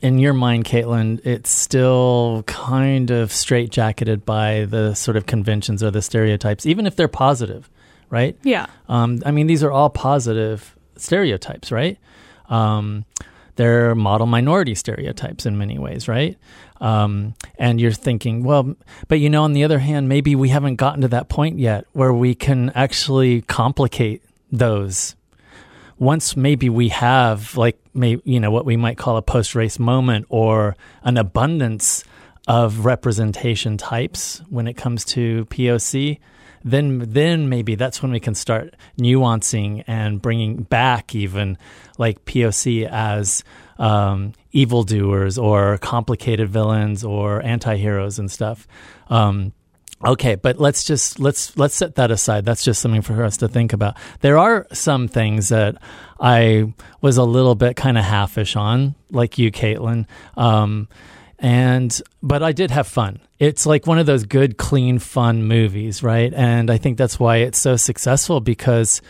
in 0.00 0.18
your 0.18 0.32
mind, 0.32 0.64
Caitlin, 0.64 1.24
it's 1.24 1.50
still 1.50 2.44
kind 2.46 3.10
of 3.10 3.30
straitjacketed 3.30 4.24
by 4.24 4.66
the 4.66 4.94
sort 4.94 5.16
of 5.16 5.26
conventions 5.26 5.82
or 5.82 5.90
the 5.90 6.02
stereotypes, 6.02 6.66
even 6.66 6.86
if 6.86 6.96
they're 6.96 7.08
positive, 7.08 7.70
right? 8.10 8.36
Yeah. 8.42 8.66
Um, 8.88 9.22
I 9.24 9.30
mean, 9.30 9.46
these 9.46 9.62
are 9.62 9.72
all 9.72 9.90
positive 9.90 10.76
stereotypes, 10.96 11.72
right? 11.72 11.98
Um, 12.48 13.04
they're 13.56 13.94
model 13.94 14.26
minority 14.26 14.74
stereotypes 14.74 15.46
in 15.46 15.56
many 15.58 15.78
ways, 15.78 16.08
right? 16.08 16.36
Um, 16.80 17.34
and 17.58 17.80
you're 17.80 17.90
thinking, 17.90 18.44
well, 18.44 18.76
but 19.08 19.18
you 19.18 19.30
know, 19.30 19.44
on 19.44 19.54
the 19.54 19.64
other 19.64 19.78
hand, 19.78 20.08
maybe 20.08 20.34
we 20.36 20.50
haven't 20.50 20.76
gotten 20.76 21.00
to 21.00 21.08
that 21.08 21.28
point 21.28 21.58
yet 21.58 21.86
where 21.92 22.12
we 22.12 22.34
can 22.34 22.70
actually 22.74 23.40
complicate 23.42 24.22
those. 24.52 25.16
Once 25.98 26.36
maybe 26.36 26.68
we 26.68 26.88
have 26.88 27.56
like 27.56 27.78
maybe 27.94 28.20
you 28.24 28.38
know 28.38 28.50
what 28.50 28.64
we 28.64 28.76
might 28.76 28.98
call 28.98 29.16
a 29.16 29.22
post 29.22 29.54
race 29.54 29.78
moment 29.78 30.26
or 30.28 30.76
an 31.02 31.16
abundance 31.16 32.04
of 32.46 32.84
representation 32.84 33.76
types 33.76 34.42
when 34.48 34.68
it 34.68 34.74
comes 34.74 35.04
to 35.04 35.44
POC, 35.46 36.18
then 36.64 37.04
then 37.08 37.48
maybe 37.48 37.74
that's 37.74 38.02
when 38.02 38.12
we 38.12 38.20
can 38.20 38.34
start 38.34 38.74
nuancing 38.98 39.84
and 39.86 40.20
bringing 40.20 40.62
back 40.62 41.14
even 41.14 41.58
like 41.98 42.24
POC 42.24 42.88
as 42.88 43.42
um, 43.78 44.32
evildoers 44.52 45.38
or 45.38 45.78
complicated 45.78 46.48
villains 46.48 47.04
or 47.04 47.42
anti-heroes 47.42 48.18
and 48.18 48.30
stuff. 48.30 48.66
Um, 49.08 49.52
okay, 50.04 50.34
but 50.34 50.58
let's 50.58 50.84
just 50.84 51.18
let's 51.18 51.56
let's 51.56 51.74
set 51.74 51.96
that 51.96 52.10
aside. 52.10 52.44
That's 52.44 52.64
just 52.64 52.80
something 52.80 53.02
for 53.02 53.22
us 53.24 53.38
to 53.38 53.48
think 53.48 53.72
about. 53.72 53.96
There 54.20 54.38
are 54.38 54.66
some 54.72 55.08
things 55.08 55.48
that 55.48 55.76
I 56.20 56.72
was 57.00 57.16
a 57.16 57.24
little 57.24 57.54
bit 57.54 57.76
kind 57.76 57.98
of 57.98 58.04
halfish 58.04 58.56
on, 58.56 58.94
like 59.10 59.38
you, 59.38 59.50
Caitlin. 59.50 60.06
Um, 60.36 60.88
and 61.38 62.00
but 62.22 62.42
I 62.42 62.52
did 62.52 62.70
have 62.70 62.86
fun. 62.86 63.20
It's 63.38 63.66
like 63.66 63.86
one 63.86 63.98
of 63.98 64.06
those 64.06 64.24
good, 64.24 64.56
clean, 64.56 64.98
fun 64.98 65.44
movies, 65.44 66.02
right? 66.02 66.32
And 66.32 66.70
I 66.70 66.78
think 66.78 66.96
that's 66.96 67.20
why 67.20 67.38
it's 67.38 67.58
so 67.58 67.76
successful 67.76 68.40
because, 68.40 69.02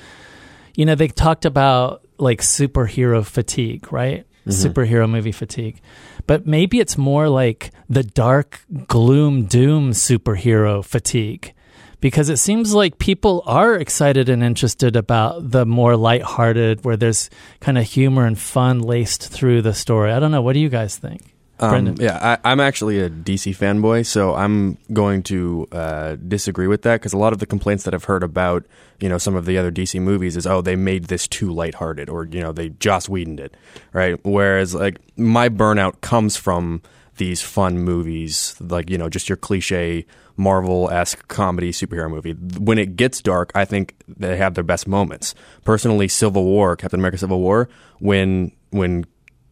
you 0.74 0.84
know, 0.84 0.96
they 0.96 1.08
talked 1.08 1.44
about 1.44 2.02
like 2.18 2.40
superhero 2.40 3.24
fatigue, 3.24 3.92
right? 3.92 4.26
Mm-hmm. 4.46 4.50
Superhero 4.50 5.08
movie 5.08 5.32
fatigue. 5.32 5.80
But 6.26 6.46
maybe 6.46 6.80
it's 6.80 6.98
more 6.98 7.28
like 7.28 7.70
the 7.88 8.02
dark, 8.02 8.60
gloom, 8.88 9.46
doom 9.46 9.92
superhero 9.92 10.84
fatigue 10.84 11.54
because 12.00 12.28
it 12.28 12.36
seems 12.36 12.74
like 12.74 12.98
people 12.98 13.42
are 13.46 13.74
excited 13.74 14.28
and 14.28 14.42
interested 14.42 14.96
about 14.96 15.50
the 15.50 15.64
more 15.64 15.96
lighthearted, 15.96 16.84
where 16.84 16.96
there's 16.96 17.30
kind 17.60 17.78
of 17.78 17.84
humor 17.84 18.26
and 18.26 18.38
fun 18.38 18.80
laced 18.80 19.28
through 19.28 19.62
the 19.62 19.74
story. 19.74 20.12
I 20.12 20.20
don't 20.20 20.30
know. 20.30 20.42
What 20.42 20.52
do 20.52 20.60
you 20.60 20.68
guys 20.68 20.96
think? 20.96 21.35
Um, 21.58 21.94
yeah, 21.98 22.36
I, 22.44 22.52
am 22.52 22.60
actually 22.60 23.00
a 23.00 23.08
DC 23.08 23.56
fanboy, 23.56 24.04
so 24.04 24.34
I'm 24.34 24.76
going 24.92 25.22
to 25.24 25.66
uh, 25.72 26.16
disagree 26.16 26.66
with 26.66 26.82
that 26.82 27.00
because 27.00 27.14
a 27.14 27.18
lot 27.18 27.32
of 27.32 27.38
the 27.38 27.46
complaints 27.46 27.84
that 27.84 27.94
I've 27.94 28.04
heard 28.04 28.22
about, 28.22 28.66
you 29.00 29.08
know, 29.08 29.16
some 29.16 29.34
of 29.34 29.46
the 29.46 29.56
other 29.56 29.72
DC 29.72 30.00
movies 30.00 30.36
is, 30.36 30.46
oh, 30.46 30.60
they 30.60 30.76
made 30.76 31.04
this 31.04 31.26
too 31.26 31.50
lighthearted, 31.50 32.10
or 32.10 32.26
you 32.26 32.40
know, 32.40 32.52
they 32.52 32.70
Joss 32.70 33.08
Whedoned 33.08 33.40
it, 33.40 33.54
right? 33.94 34.18
Whereas, 34.22 34.74
like, 34.74 34.98
my 35.16 35.48
burnout 35.48 36.02
comes 36.02 36.36
from 36.36 36.82
these 37.16 37.40
fun 37.40 37.78
movies, 37.78 38.54
like 38.60 38.90
you 38.90 38.98
know, 38.98 39.08
just 39.08 39.28
your 39.28 39.36
cliche 39.36 40.04
Marvel 40.36 40.90
esque 40.90 41.26
comedy 41.28 41.72
superhero 41.72 42.10
movie. 42.10 42.32
When 42.32 42.78
it 42.78 42.96
gets 42.96 43.22
dark, 43.22 43.50
I 43.54 43.64
think 43.64 43.94
they 44.06 44.36
have 44.36 44.54
their 44.54 44.64
best 44.64 44.86
moments. 44.86 45.34
Personally, 45.64 46.08
Civil 46.08 46.44
War, 46.44 46.76
Captain 46.76 47.00
America: 47.00 47.18
Civil 47.18 47.40
War, 47.40 47.68
when 47.98 48.52
when 48.70 49.06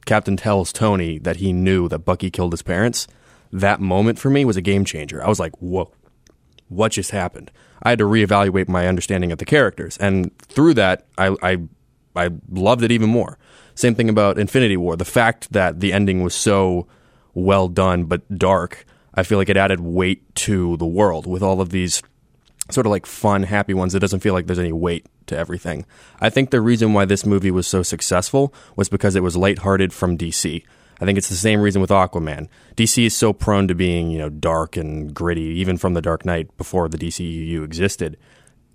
Captain 0.05 0.37
tells 0.37 0.73
Tony 0.73 1.19
that 1.19 1.37
he 1.37 1.53
knew 1.53 1.89
that 1.89 2.01
Bucky 2.01 2.31
killed 2.31 2.53
his 2.53 2.63
parents, 2.63 3.07
that 3.53 3.81
moment 3.81 4.19
for 4.19 4.31
me 4.31 4.45
was 4.45 4.57
a 4.57 4.63
game 4.63 4.85
changer. 4.85 5.25
I 5.25 5.29
was 5.29 5.41
like, 5.41 5.53
whoa, 5.59 5.91
what 6.69 6.93
just 6.93 7.11
happened? 7.11 7.51
I 7.83 7.91
had 7.91 7.99
to 7.99 8.05
reevaluate 8.05 8.69
my 8.69 8.87
understanding 8.89 9.33
of 9.33 9.39
the 9.39 9.45
characters. 9.45 9.97
And 9.99 10.37
through 10.39 10.75
that, 10.75 11.07
I, 11.17 11.37
I, 11.43 11.59
I 12.17 12.31
loved 12.51 12.83
it 12.83 12.93
even 12.93 13.11
more. 13.11 13.39
Same 13.75 13.95
thing 13.95 14.09
about 14.09 14.39
Infinity 14.39 14.77
War. 14.77 14.97
The 14.97 15.05
fact 15.05 15.53
that 15.53 15.81
the 15.81 15.93
ending 15.93 16.23
was 16.23 16.35
so 16.35 16.87
well 17.35 17.69
done 17.69 18.05
but 18.05 18.39
dark, 18.39 18.85
I 19.15 19.23
feel 19.23 19.39
like 19.39 19.49
it 19.49 19.57
added 19.57 19.81
weight 19.81 20.35
to 20.37 20.77
the 20.77 20.87
world 20.87 21.27
with 21.27 21.43
all 21.43 21.61
of 21.61 21.71
these 21.71 22.03
sort 22.71 22.87
of 22.87 22.91
like 22.91 23.07
fun, 23.07 23.43
happy 23.43 23.75
ones. 23.75 23.95
It 23.95 24.01
doesn't 24.01 24.21
feel 24.21 24.35
like 24.35 24.47
there's 24.47 24.59
any 24.59 24.73
weight 24.73 25.07
to 25.27 25.37
everything. 25.37 25.85
I 26.21 26.31
think 26.31 26.51
the 26.51 26.61
reason 26.61 26.93
why 26.93 27.05
this 27.05 27.27
movie 27.27 27.51
was 27.51 27.67
so 27.67 27.83
successful 27.83 28.55
was 28.77 28.89
because 28.89 29.17
it 29.17 29.23
was 29.23 29.37
lighthearted 29.37 29.93
from 29.93 30.17
DC. 30.17 30.65
I 31.01 31.05
think 31.05 31.19
it's 31.19 31.29
the 31.29 31.35
same 31.35 31.61
reason 31.61 31.81
with 31.81 31.91
Aquaman. 31.91 32.49
DC 32.77 33.07
is 33.07 33.17
so 33.17 33.33
prone 33.33 33.69
to 33.69 33.75
being, 33.75 34.11
you 34.11 34.19
know, 34.19 34.29
dark 34.29 34.77
and 34.77 35.13
gritty, 35.13 35.43
even 35.43 35.77
from 35.77 35.95
The 35.95 36.03
Dark 36.03 36.25
Knight 36.25 36.57
before 36.57 36.89
the 36.89 36.99
DCEU 36.99 37.65
existed. 37.65 38.17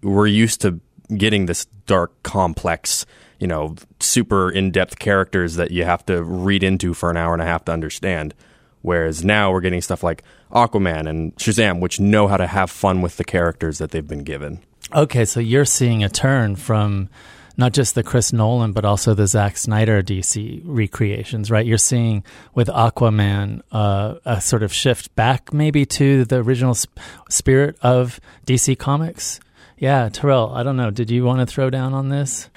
We're 0.03 0.27
used 0.27 0.61
to 0.61 0.79
getting 1.15 1.45
this 1.45 1.65
dark, 1.87 2.21
complex, 2.23 3.05
you 3.39 3.47
know, 3.47 3.75
super 3.99 4.51
in 4.51 4.71
depth 4.71 4.99
characters 4.99 5.55
that 5.55 5.71
you 5.71 5.85
have 5.85 6.05
to 6.05 6.23
read 6.23 6.61
into 6.61 6.93
for 6.93 7.09
an 7.09 7.17
hour 7.17 7.33
and 7.33 7.41
a 7.41 7.45
half 7.45 7.65
to 7.65 7.71
understand. 7.71 8.33
Whereas 8.81 9.23
now 9.23 9.51
we're 9.51 9.61
getting 9.61 9.81
stuff 9.81 10.03
like 10.03 10.23
Aquaman 10.51 11.07
and 11.07 11.35
Shazam, 11.35 11.79
which 11.79 11.99
know 11.99 12.27
how 12.27 12.37
to 12.37 12.47
have 12.47 12.71
fun 12.71 13.01
with 13.01 13.17
the 13.17 13.23
characters 13.23 13.77
that 13.79 13.91
they've 13.91 14.07
been 14.07 14.23
given. 14.23 14.61
Okay, 14.95 15.25
so 15.25 15.39
you're 15.39 15.65
seeing 15.65 16.03
a 16.03 16.09
turn 16.09 16.55
from 16.55 17.09
not 17.57 17.73
just 17.73 17.93
the 17.93 18.03
Chris 18.03 18.31
Nolan, 18.31 18.71
but 18.71 18.85
also 18.85 19.13
the 19.13 19.27
Zack 19.27 19.57
Snyder 19.57 20.01
DC 20.01 20.61
recreations, 20.63 21.51
right? 21.51 21.65
You're 21.65 21.77
seeing 21.77 22.23
with 22.55 22.69
Aquaman 22.69 23.61
uh, 23.71 24.15
a 24.23 24.39
sort 24.39 24.63
of 24.63 24.71
shift 24.71 25.13
back 25.15 25.53
maybe 25.53 25.85
to 25.85 26.23
the 26.23 26.37
original 26.37 26.73
sp- 26.73 26.95
spirit 27.29 27.75
of 27.81 28.21
DC 28.47 28.79
Comics. 28.79 29.41
Yeah, 29.77 30.07
Terrell, 30.07 30.53
I 30.55 30.63
don't 30.63 30.77
know. 30.77 30.89
Did 30.89 31.11
you 31.11 31.25
want 31.25 31.41
to 31.41 31.45
throw 31.45 31.69
down 31.69 31.93
on 31.93 32.07
this? 32.07 32.49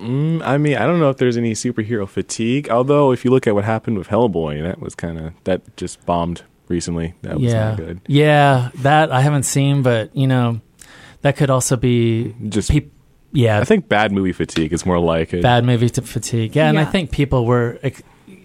Mm, 0.00 0.42
I 0.42 0.56
mean, 0.58 0.76
I 0.76 0.86
don't 0.86 0.98
know 0.98 1.10
if 1.10 1.18
there's 1.18 1.36
any 1.36 1.52
superhero 1.52 2.08
fatigue. 2.08 2.70
Although, 2.70 3.12
if 3.12 3.24
you 3.24 3.30
look 3.30 3.46
at 3.46 3.54
what 3.54 3.64
happened 3.64 3.98
with 3.98 4.08
Hellboy, 4.08 4.62
that 4.62 4.80
was 4.80 4.94
kind 4.94 5.18
of 5.18 5.34
that 5.44 5.76
just 5.76 6.04
bombed 6.06 6.42
recently. 6.68 7.14
That 7.22 7.34
was 7.34 7.52
yeah. 7.52 7.70
not 7.70 7.76
good. 7.76 8.00
Yeah, 8.06 8.70
that 8.76 9.12
I 9.12 9.20
haven't 9.20 9.42
seen, 9.42 9.82
but 9.82 10.14
you 10.16 10.26
know, 10.26 10.60
that 11.22 11.36
could 11.36 11.50
also 11.50 11.76
be 11.76 12.34
just. 12.48 12.70
Pe- 12.70 12.88
yeah, 13.32 13.60
I 13.60 13.64
think 13.64 13.88
bad 13.88 14.10
movie 14.10 14.32
fatigue 14.32 14.72
is 14.72 14.84
more 14.84 14.98
like 14.98 15.32
it. 15.32 15.42
Bad 15.42 15.64
movie 15.64 15.88
fatigue. 15.88 16.56
Yeah, 16.56 16.64
yeah, 16.64 16.68
and 16.70 16.78
I 16.80 16.84
think 16.84 17.10
people 17.10 17.46
were 17.46 17.78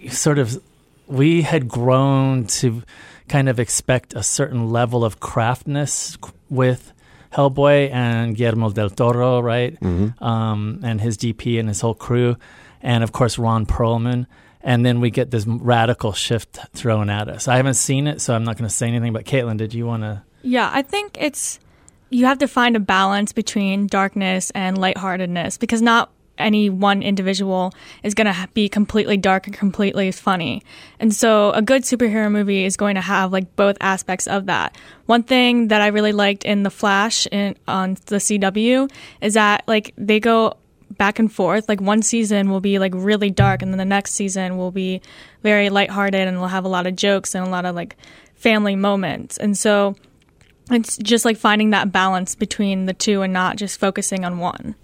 sort 0.09 0.37
of. 0.37 0.61
We 1.07 1.43
had 1.43 1.67
grown 1.67 2.47
to 2.47 2.83
kind 3.27 3.47
of 3.49 3.59
expect 3.59 4.13
a 4.13 4.23
certain 4.23 4.69
level 4.69 5.03
of 5.05 5.19
craftness 5.19 6.17
with 6.49 6.93
Hellboy 7.35 7.91
and 7.91 8.35
Guillermo 8.35 8.69
del 8.71 8.89
Toro, 8.89 9.41
right? 9.41 9.79
Mm-hmm. 9.79 10.23
Um, 10.23 10.79
and 10.83 11.01
his 11.01 11.17
DP 11.17 11.59
and 11.59 11.67
his 11.67 11.81
whole 11.81 11.93
crew, 11.93 12.37
and 12.81 13.03
of 13.03 13.11
course 13.11 13.37
Ron 13.37 13.65
Perlman. 13.65 14.25
And 14.61 14.83
then 14.83 14.99
we 14.99 15.11
get 15.11 15.29
this 15.29 15.45
radical 15.45 16.11
shift 16.13 16.57
thrown 16.73 17.07
at 17.09 17.29
us. 17.29 17.47
I 17.47 17.57
haven't 17.57 17.75
seen 17.75 18.07
it, 18.07 18.19
so 18.19 18.33
I'm 18.33 18.43
not 18.43 18.57
going 18.57 18.67
to 18.67 18.73
say 18.73 18.87
anything. 18.87 19.13
But 19.13 19.25
Caitlin, 19.25 19.57
did 19.57 19.75
you 19.75 19.85
want 19.85 20.01
to? 20.01 20.23
Yeah, 20.41 20.71
I 20.73 20.81
think 20.81 21.17
it's 21.19 21.59
you 22.09 22.25
have 22.25 22.39
to 22.39 22.47
find 22.47 22.75
a 22.75 22.79
balance 22.79 23.31
between 23.31 23.87
darkness 23.87 24.51
and 24.51 24.77
lightheartedness 24.77 25.57
because 25.57 25.81
not 25.81 26.11
any 26.37 26.69
one 26.69 27.01
individual 27.01 27.73
is 28.03 28.13
going 28.13 28.31
to 28.31 28.49
be 28.53 28.69
completely 28.69 29.17
dark 29.17 29.47
and 29.47 29.55
completely 29.55 30.11
funny. 30.11 30.63
And 30.99 31.13
so 31.13 31.51
a 31.51 31.61
good 31.61 31.83
superhero 31.83 32.31
movie 32.31 32.65
is 32.65 32.77
going 32.77 32.95
to 32.95 33.01
have 33.01 33.31
like 33.31 33.55
both 33.55 33.77
aspects 33.81 34.27
of 34.27 34.45
that. 34.47 34.77
One 35.05 35.23
thing 35.23 35.69
that 35.69 35.81
I 35.81 35.87
really 35.87 36.11
liked 36.11 36.43
in 36.43 36.63
The 36.63 36.69
Flash 36.69 37.27
in 37.31 37.55
on 37.67 37.95
the 38.05 38.17
CW 38.17 38.91
is 39.21 39.33
that 39.35 39.63
like 39.67 39.93
they 39.97 40.19
go 40.19 40.57
back 40.97 41.19
and 41.19 41.31
forth. 41.31 41.67
Like 41.67 41.81
one 41.81 42.01
season 42.01 42.49
will 42.49 42.61
be 42.61 42.79
like 42.79 42.93
really 42.95 43.29
dark 43.29 43.61
and 43.61 43.71
then 43.71 43.77
the 43.77 43.85
next 43.85 44.11
season 44.11 44.57
will 44.57 44.71
be 44.71 45.01
very 45.43 45.69
lighthearted 45.69 46.27
and 46.27 46.39
we'll 46.39 46.49
have 46.49 46.65
a 46.65 46.69
lot 46.69 46.87
of 46.87 46.95
jokes 46.95 47.35
and 47.35 47.45
a 47.45 47.49
lot 47.49 47.65
of 47.65 47.75
like 47.75 47.95
family 48.35 48.75
moments. 48.75 49.37
And 49.37 49.57
so 49.57 49.95
it's 50.71 50.97
just 50.97 51.25
like 51.25 51.37
finding 51.37 51.71
that 51.71 51.91
balance 51.91 52.35
between 52.35 52.85
the 52.85 52.93
two 52.93 53.21
and 53.21 53.33
not 53.33 53.57
just 53.57 53.79
focusing 53.79 54.25
on 54.25 54.39
one. 54.39 54.75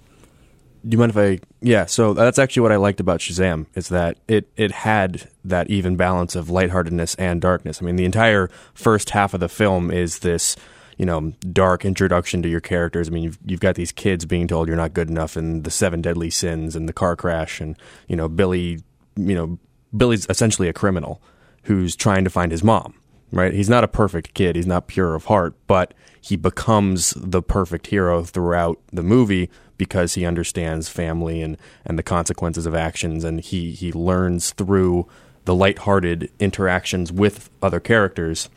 Do 0.84 0.96
you 0.96 0.98
mind 0.98 1.12
if 1.12 1.18
I? 1.18 1.40
Yeah, 1.62 1.86
so 1.86 2.14
that's 2.14 2.40
actually 2.40 2.62
what 2.64 2.72
I 2.72 2.78
liked 2.78 3.00
about 3.00 3.20
Shazam 3.20 3.68
is 3.76 3.90
that 3.90 4.18
it 4.28 4.50
it 4.56 4.72
had 4.72 5.30
that 5.46 5.70
even 5.70 5.96
balance 5.96 6.36
of 6.36 6.50
lightheartedness 6.50 7.16
and 7.16 7.40
darkness. 7.40 7.82
I 7.82 7.86
mean, 7.86 7.98
the 7.98 8.06
entire 8.06 8.50
first 8.74 9.12
half 9.12 9.36
of 9.36 9.40
the 9.40 9.50
film 9.50 9.92
is 9.92 10.20
this, 10.20 10.56
you 10.98 11.06
know, 11.06 11.34
dark 11.52 11.86
introduction 11.86 12.42
to 12.42 12.50
your 12.50 12.62
characters. 12.62 13.08
I 13.10 13.12
mean, 13.12 13.24
you've 13.24 13.38
you've 13.46 13.60
got 13.60 13.76
these 13.76 13.92
kids 13.92 14.26
being 14.26 14.48
told 14.48 14.68
you're 14.68 14.78
not 14.78 14.94
good 14.94 15.10
enough, 15.10 15.36
and 15.36 15.64
the 15.64 15.72
seven 15.72 16.02
deadly 16.02 16.32
sins, 16.32 16.76
and 16.76 16.90
the 16.90 16.94
car 16.94 17.16
crash, 17.16 17.62
and 17.62 17.78
you 18.08 18.16
know, 18.16 18.28
Billy, 18.28 18.80
you 19.16 19.36
know, 19.36 19.60
Billy's 19.96 20.26
essentially 20.30 20.68
a 20.68 20.74
criminal 20.74 21.22
who's 21.64 21.96
trying 21.96 22.24
to 22.24 22.32
find 22.32 22.52
his 22.52 22.64
mom. 22.64 22.96
Right? 23.34 23.54
He's 23.54 23.70
not 23.70 23.86
a 23.86 23.88
perfect 23.88 24.34
kid. 24.34 24.58
He's 24.58 24.68
not 24.68 24.88
pure 24.88 25.16
of 25.16 25.26
heart, 25.26 25.54
but 25.66 25.94
he 26.20 26.36
becomes 26.36 27.14
the 27.16 27.42
perfect 27.42 27.88
hero 27.88 28.24
throughout 28.24 28.78
the 28.92 29.04
movie 29.04 29.50
because 29.82 30.14
he 30.14 30.28
understands 30.28 30.90
family 30.90 31.42
and, 31.42 31.58
and 31.84 31.98
the 31.98 32.04
consequences 32.04 32.68
of 32.68 32.76
actions, 32.76 33.24
and 33.24 33.40
he, 33.40 33.72
he 33.72 33.92
learns 33.92 34.52
through 34.52 35.08
the 35.46 35.56
lighthearted 35.56 36.30
interactions 36.38 37.12
with 37.12 37.50
other 37.64 37.80
characters 37.80 38.48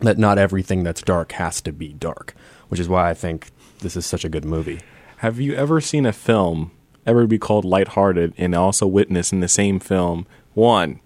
that 0.00 0.18
not 0.18 0.38
everything 0.38 0.82
that's 0.82 1.02
dark 1.02 1.30
has 1.30 1.60
to 1.60 1.70
be 1.70 1.92
dark, 1.92 2.34
which 2.66 2.80
is 2.80 2.88
why 2.88 3.08
I 3.08 3.14
think 3.14 3.52
this 3.78 3.94
is 3.94 4.04
such 4.04 4.24
a 4.24 4.28
good 4.28 4.44
movie. 4.44 4.80
Have 5.18 5.38
you 5.38 5.54
ever 5.54 5.80
seen 5.80 6.04
a 6.04 6.12
film 6.12 6.72
ever 7.06 7.28
be 7.28 7.38
called 7.38 7.64
lighthearted 7.64 8.34
and 8.36 8.52
also 8.52 8.88
witness 8.88 9.32
in 9.32 9.38
the 9.38 9.46
same 9.46 9.78
film 9.78 10.26
one 10.54 10.98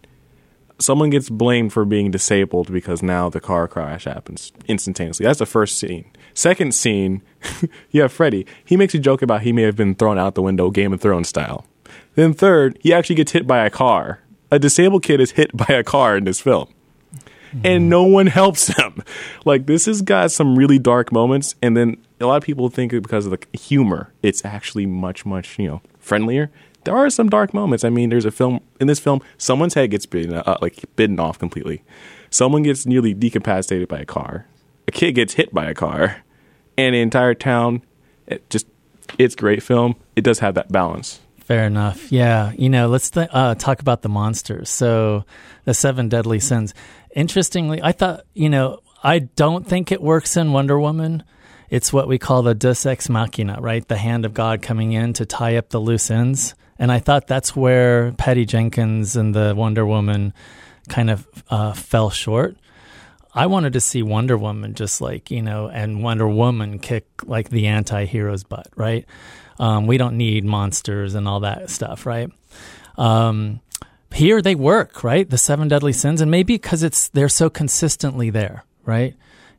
someone 0.81 1.11
gets 1.11 1.29
blamed 1.29 1.73
for 1.73 1.85
being 1.85 2.11
disabled 2.11 2.73
because 2.73 3.03
now 3.03 3.29
the 3.29 3.41
car 3.41 3.69
crash 3.69 4.05
happens 4.05 4.53
instantaneously. 4.67 5.25
That's 5.25 5.39
the 5.39 5.47
first 5.47 5.79
scene. 5.79 6.11
Second 6.35 6.75
scene, 6.75 7.23
you 7.91 8.03
have 8.03 8.13
Freddy. 8.13 8.47
He 8.65 8.77
makes 8.77 8.95
a 8.95 8.99
joke 8.99 9.23
about 9.23 9.43
he 9.43 9.53
may 9.53 9.63
have 9.63 9.77
been 9.77 9.95
thrown 9.95 10.19
out 10.19 10.35
the 10.35 10.43
window, 10.43 10.71
Game 10.71 10.93
of 10.93 11.01
Thrones 11.01 11.29
style. 11.29 11.67
Then 12.15 12.33
third, 12.33 12.79
he 12.81 12.93
actually 12.93 13.17
gets 13.17 13.33
hit 13.33 13.47
by 13.47 13.65
a 13.65 13.71
car. 13.71 14.21
A 14.51 14.59
disabled 14.59 15.03
kid 15.03 15.21
is 15.21 15.33
hit 15.33 15.57
by 15.57 15.75
a 15.75 15.85
car 15.85 16.17
in 16.17 16.25
this 16.25 16.41
film. 16.41 16.73
and 17.65 17.89
no 17.89 18.05
one 18.05 18.29
helps 18.29 18.69
him. 18.69 19.03
Like 19.45 19.67
this 19.67 19.87
has 19.87 20.03
got 20.03 20.31
some 20.31 20.57
really 20.57 20.79
dark 20.79 21.13
moments, 21.13 21.55
and 21.63 21.77
then 21.77 21.97
a 22.21 22.27
lot 22.27 22.37
of 22.37 22.43
people 22.43 22.69
think 22.69 22.93
because 22.93 23.25
of 23.27 23.33
the 23.33 23.59
humor, 23.59 24.13
it's 24.23 24.45
actually 24.45 24.85
much 24.87 25.25
much 25.25 25.59
you 25.59 25.67
know 25.67 25.81
friendlier. 25.99 26.51
There 26.85 26.97
are 26.97 27.11
some 27.11 27.29
dark 27.29 27.53
moments. 27.53 27.85
I 27.85 27.91
mean, 27.91 28.09
there's 28.11 28.25
a 28.25 28.31
film 28.31 28.61
in 28.81 28.87
this 28.87 28.99
film. 28.99 29.21
Someone's 29.39 29.75
head 29.75 29.91
gets 29.91 30.07
bitten, 30.07 30.35
uh, 30.35 30.59
like 30.63 30.85
bitten 30.97 31.21
off 31.21 31.39
completely. 31.39 31.83
Someone 32.31 32.63
gets 32.63 32.87
nearly 32.87 33.15
decapacitated 33.15 33.89
by 33.89 33.99
a 33.99 34.07
car. 34.07 34.47
A 34.89 34.91
kid 34.91 35.13
gets 35.13 35.35
hit 35.35 35.53
by 35.53 35.67
a 35.67 35.75
car, 35.75 36.23
and 36.79 36.95
the 36.95 37.01
entire 37.01 37.35
town. 37.35 37.83
It 38.27 38.49
just 38.49 38.67
it's 39.19 39.35
great 39.35 39.63
film. 39.63 39.97
It 40.17 40.23
does 40.23 40.39
have 40.39 40.55
that 40.55 40.71
balance. 40.71 41.21
Fair 41.41 41.67
enough. 41.67 42.13
Yeah. 42.13 42.53
You 42.57 42.69
know, 42.69 42.87
let's 42.87 43.11
th- 43.11 43.29
uh, 43.33 43.57
talk 43.57 43.81
about 43.81 44.03
the 44.03 44.09
monsters. 44.09 44.71
So, 44.71 45.25
the 45.65 45.75
seven 45.75 46.09
deadly 46.09 46.39
sins. 46.39 46.75
Interestingly, 47.17 47.83
I 47.83 47.91
thought, 47.91 48.25
you 48.35 48.49
know, 48.49 48.79
I 49.03 49.19
don't 49.19 49.67
think 49.67 49.91
it 49.91 50.01
works 50.01 50.37
in 50.37 50.53
Wonder 50.53 50.79
Woman. 50.79 51.25
It's 51.69 51.93
what 51.93 52.07
we 52.07 52.19
call 52.19 52.43
the 52.43 52.55
deus 52.55 52.87
ex 52.87 53.09
machina, 53.09 53.59
right? 53.61 53.87
The 53.87 53.97
hand 53.97 54.25
of 54.25 54.33
God 54.33 54.63
coming 54.63 54.93
in 54.93 55.13
to 55.15 55.27
tie 55.27 55.57
up 55.57 55.71
the 55.71 55.81
loose 55.81 56.09
ends. 56.11 56.55
And 56.81 56.91
I 56.91 56.99
thought 56.99 57.27
that's 57.27 57.55
where 57.55 58.13
Patty 58.13 58.47
Jenkins 58.47 59.15
and 59.15 59.35
the 59.35 59.55
Wonder 59.55 59.85
Woman 59.85 60.33
kind 60.89 61.11
of 61.11 61.29
uh, 61.51 61.75
fell 61.75 62.09
short. 62.09 62.57
I 63.35 63.47
wanted 63.47 63.75
to 63.75 63.81
see 63.81 64.03
Wonder 64.03 64.37
Woman 64.37 64.75
just 64.75 65.03
like, 65.03 65.31
you 65.31 65.43
know, 65.43 65.69
and 65.69 66.03
Wonder 66.03 66.27
Woman 66.27 66.79
kick 66.79 67.05
like 67.27 67.51
the 67.51 67.67
anti 67.67 68.07
hero's 68.07 68.45
butt, 68.45 68.69
right? 68.77 69.05
Um, 69.59 69.87
we 69.87 69.99
don't 69.99 70.17
need 70.17 70.45
monsters 70.47 71.15
and 71.15 71.29
all 71.29 71.41
that 71.41 71.69
stuff, 71.69 72.07
right? 72.07 72.31
Um, 72.97 73.61
here 74.13 74.41
they 74.41 74.55
work, 74.55 75.05
right? 75.05 75.29
The 75.29 75.39
seven 75.39 75.69
deadly 75.69 75.93
sins, 75.93 76.23
and 76.23 76.31
maybe 76.31 76.55
because 76.55 76.83
it's 76.83 77.09
they're 77.09 77.29
so 77.29 77.51
consistently 77.51 78.31
there, 78.31 78.65
right? 78.85 79.15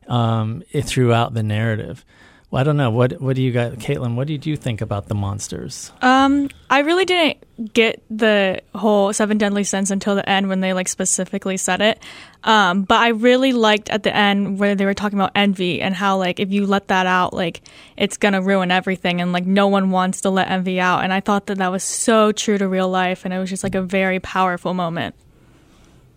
Um, 0.08 0.64
it, 0.72 0.84
throughout 0.84 1.34
the 1.34 1.42
narrative. 1.44 2.04
Well, 2.52 2.60
I 2.60 2.64
don't 2.64 2.76
know. 2.76 2.90
What 2.90 3.18
what 3.18 3.34
do 3.34 3.40
you 3.40 3.50
got, 3.50 3.72
Caitlin? 3.78 4.14
What 4.14 4.26
did 4.26 4.44
you 4.44 4.58
think 4.58 4.82
about 4.82 5.08
the 5.08 5.14
monsters? 5.14 5.90
Um, 6.02 6.50
I 6.68 6.80
really 6.80 7.06
didn't 7.06 7.72
get 7.72 8.02
the 8.10 8.60
whole 8.74 9.10
seven 9.14 9.38
deadly 9.38 9.64
sins 9.64 9.90
until 9.90 10.14
the 10.14 10.28
end 10.28 10.50
when 10.50 10.60
they 10.60 10.74
like 10.74 10.88
specifically 10.88 11.56
said 11.56 11.80
it. 11.80 12.02
Um, 12.44 12.82
but 12.82 13.00
I 13.00 13.08
really 13.08 13.54
liked 13.54 13.88
at 13.88 14.02
the 14.02 14.14
end 14.14 14.58
where 14.58 14.74
they 14.74 14.84
were 14.84 14.92
talking 14.92 15.18
about 15.18 15.32
envy 15.34 15.80
and 15.80 15.94
how 15.94 16.18
like 16.18 16.40
if 16.40 16.52
you 16.52 16.66
let 16.66 16.88
that 16.88 17.06
out, 17.06 17.32
like 17.32 17.62
it's 17.96 18.18
gonna 18.18 18.42
ruin 18.42 18.70
everything, 18.70 19.22
and 19.22 19.32
like 19.32 19.46
no 19.46 19.66
one 19.66 19.90
wants 19.90 20.20
to 20.20 20.28
let 20.28 20.50
envy 20.50 20.78
out. 20.78 21.04
And 21.04 21.10
I 21.10 21.20
thought 21.20 21.46
that 21.46 21.56
that 21.56 21.72
was 21.72 21.82
so 21.82 22.32
true 22.32 22.58
to 22.58 22.68
real 22.68 22.90
life, 22.90 23.24
and 23.24 23.32
it 23.32 23.38
was 23.38 23.48
just 23.48 23.64
like 23.64 23.74
a 23.74 23.82
very 23.82 24.20
powerful 24.20 24.74
moment. 24.74 25.14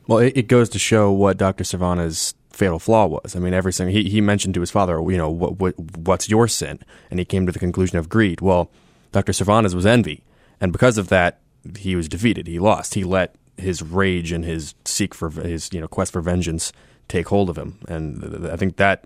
Well, 0.05 0.19
it, 0.19 0.33
it 0.35 0.47
goes 0.49 0.67
to 0.71 0.79
show 0.79 1.13
what 1.13 1.37
Dr. 1.37 1.63
Sivana's 1.63 2.35
fatal 2.55 2.79
flaw 2.79 3.05
was. 3.05 3.35
I 3.35 3.39
mean, 3.39 3.53
every 3.53 3.73
single 3.73 3.93
he, 3.93 4.09
he 4.09 4.21
mentioned 4.21 4.53
to 4.55 4.61
his 4.61 4.71
father, 4.71 4.95
you 5.09 5.17
know, 5.17 5.29
what, 5.29 5.59
what 5.59 5.77
what's 5.97 6.29
your 6.29 6.47
sin, 6.47 6.79
and 7.09 7.19
he 7.19 7.25
came 7.25 7.45
to 7.45 7.51
the 7.51 7.59
conclusion 7.59 7.97
of 7.97 8.09
greed. 8.09 8.41
Well, 8.41 8.71
Dr. 9.11 9.31
Sivana's 9.31 9.75
was 9.75 9.85
envy, 9.85 10.23
and 10.59 10.71
because 10.71 10.97
of 10.97 11.09
that, 11.09 11.39
he 11.77 11.95
was 11.95 12.07
defeated. 12.07 12.47
He 12.47 12.59
lost. 12.59 12.93
He 12.93 13.03
let 13.03 13.35
his 13.57 13.81
rage 13.81 14.31
and 14.31 14.43
his 14.43 14.75
seek 14.83 15.13
for 15.13 15.29
his 15.29 15.69
you 15.71 15.79
know 15.79 15.87
quest 15.87 16.13
for 16.13 16.21
vengeance 16.21 16.73
take 17.07 17.27
hold 17.27 17.49
of 17.49 17.57
him, 17.57 17.79
and 17.87 18.47
I 18.47 18.55
think 18.55 18.77
that 18.77 19.05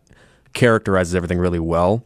characterizes 0.53 1.15
everything 1.15 1.39
really 1.39 1.59
well. 1.59 2.03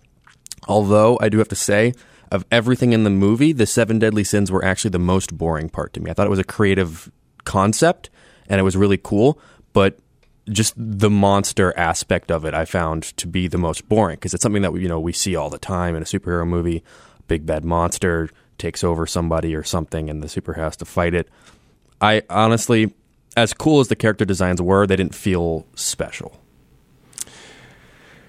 Although 0.68 1.18
I 1.22 1.30
do 1.30 1.40
have 1.40 1.50
to 1.50 1.56
say, 1.56 1.94
of 2.32 2.46
everything 2.52 2.94
in 2.94 3.04
the 3.04 3.10
movie, 3.10 3.52
the 3.52 3.66
seven 3.66 4.00
deadly 4.00 4.24
sins 4.24 4.52
were 4.52 4.64
actually 4.64 4.92
the 4.92 5.00
most 5.00 5.38
boring 5.38 5.70
part 5.70 5.94
to 5.94 6.00
me. 6.00 6.10
I 6.10 6.14
thought 6.14 6.26
it 6.26 6.32
was 6.32 6.40
a 6.40 6.44
creative 6.44 7.12
concept 7.44 8.10
and 8.48 8.60
it 8.60 8.64
was 8.64 8.76
really 8.76 8.98
cool, 8.98 9.40
but 9.74 10.00
just 10.50 10.74
the 10.78 11.10
monster 11.10 11.78
aspect 11.78 12.32
of 12.32 12.44
it 12.46 12.54
I 12.54 12.66
found 12.66 13.04
to 13.18 13.28
be 13.28 13.48
the 13.48 13.58
most 13.58 13.88
boring 13.88 14.16
because 14.16 14.34
it's 14.34 14.44
something 14.44 14.62
that 14.62 14.74
we, 14.74 14.82
you 14.82 14.88
know 14.88 15.00
we 15.00 15.14
see 15.14 15.36
all 15.36 15.50
the 15.50 15.58
time 15.58 15.96
in 15.96 16.02
a 16.02 16.06
superhero 16.06 16.48
movie. 16.48 16.84
Big 17.28 17.46
bad 17.46 17.64
monster 17.64 18.30
takes 18.58 18.84
over 18.84 19.08
somebody 19.08 19.56
or 19.56 19.64
something, 19.64 20.10
and 20.10 20.22
the 20.22 20.28
superhero 20.28 20.58
has 20.58 20.78
to 20.78 20.86
fight 20.86 21.14
it. 21.14 21.30
I 22.02 22.24
honestly, 22.30 22.94
as 23.38 23.54
cool 23.54 23.80
as 23.80 23.88
the 23.88 23.96
character 23.96 24.26
designs 24.26 24.62
were, 24.62 24.86
they 24.86 24.96
didn't 24.96 25.16
feel 25.16 25.66
special. 25.76 26.40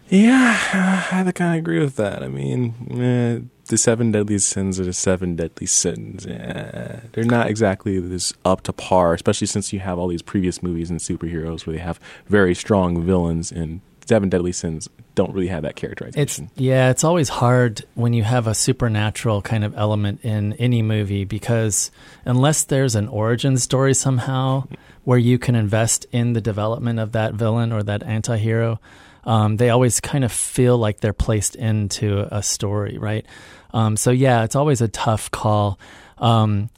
Yeah, 0.09 0.57
I 0.73 1.33
kind 1.33 1.55
of 1.55 1.59
agree 1.59 1.81
with 1.81 1.97
that. 1.97 2.23
I 2.23 2.29
mean, 2.29 2.75
eh, 3.01 3.41
the 3.69 3.77
seven 3.79 4.11
deadly 4.13 4.39
sins 4.39 4.79
are 4.81 4.85
the 4.85 4.93
seven 4.93 5.37
deadly 5.37 5.67
sins. 5.67 6.27
Yeah, 6.27 7.01
they're 7.13 7.25
not 7.25 7.49
exactly 7.49 7.99
this 8.01 8.33
up 8.45 8.63
to 8.63 8.73
par, 8.73 9.15
especially 9.15 9.47
since 9.47 9.73
you 9.73 9.81
have 9.81 9.99
all 9.99 10.09
these 10.09 10.23
previous 10.23 10.63
movies 10.63 10.91
and 10.91 11.01
superheroes 11.01 11.67
where 11.67 11.75
they 11.77 11.83
have 11.83 11.99
very 12.27 12.55
strong 12.55 13.03
villains, 13.03 13.51
and 13.53 13.81
seven 14.07 14.29
deadly 14.29 14.53
sins 14.53 14.89
don't 15.15 15.33
really 15.33 15.49
have 15.49 15.63
that 15.63 15.71
It's 15.73 15.81
characterization. 15.81 16.51
yeah, 16.57 16.91
it's 16.91 17.05
always 17.05 17.29
hard 17.29 17.85
when 17.95 18.13
you 18.13 18.23
have 18.25 18.47
a 18.47 18.55
supernatural 18.55 19.41
kind 19.43 19.65
of 19.65 19.75
element 19.79 20.21
in 20.25 20.53
any 20.55 20.83
movie 20.83 21.25
because 21.25 21.91
unless 22.25 22.65
there's 22.65 22.95
an 22.97 23.09
origin 23.09 23.57
story 23.57 23.95
somehow 23.95 24.67
where 25.05 25.19
you 25.19 25.39
can 25.39 25.55
invest 25.55 26.05
in 26.13 26.33
the 26.33 26.41
development 26.41 26.99
of 26.99 27.13
that 27.13 27.35
villain 27.35 27.73
or 27.73 27.83
that 27.85 28.03
anti-hero, 28.03 28.81
um, 29.25 29.57
they 29.57 29.71
always 29.71 30.01
kind 30.01 30.25
of 30.25 30.33
feel 30.33 30.79
like 30.79 31.01
they're 31.01 31.13
placed 31.13 31.57
into 31.57 32.29
a 32.35 32.43
story, 32.43 32.99
right? 32.99 33.27
Um, 33.73 33.97
so 33.97 34.11
yeah, 34.11 34.45
it's 34.45 34.57
always 34.57 34.81
a 34.81 34.89
tough 34.89 35.31
call. 35.31 35.79
Um, 36.19 36.71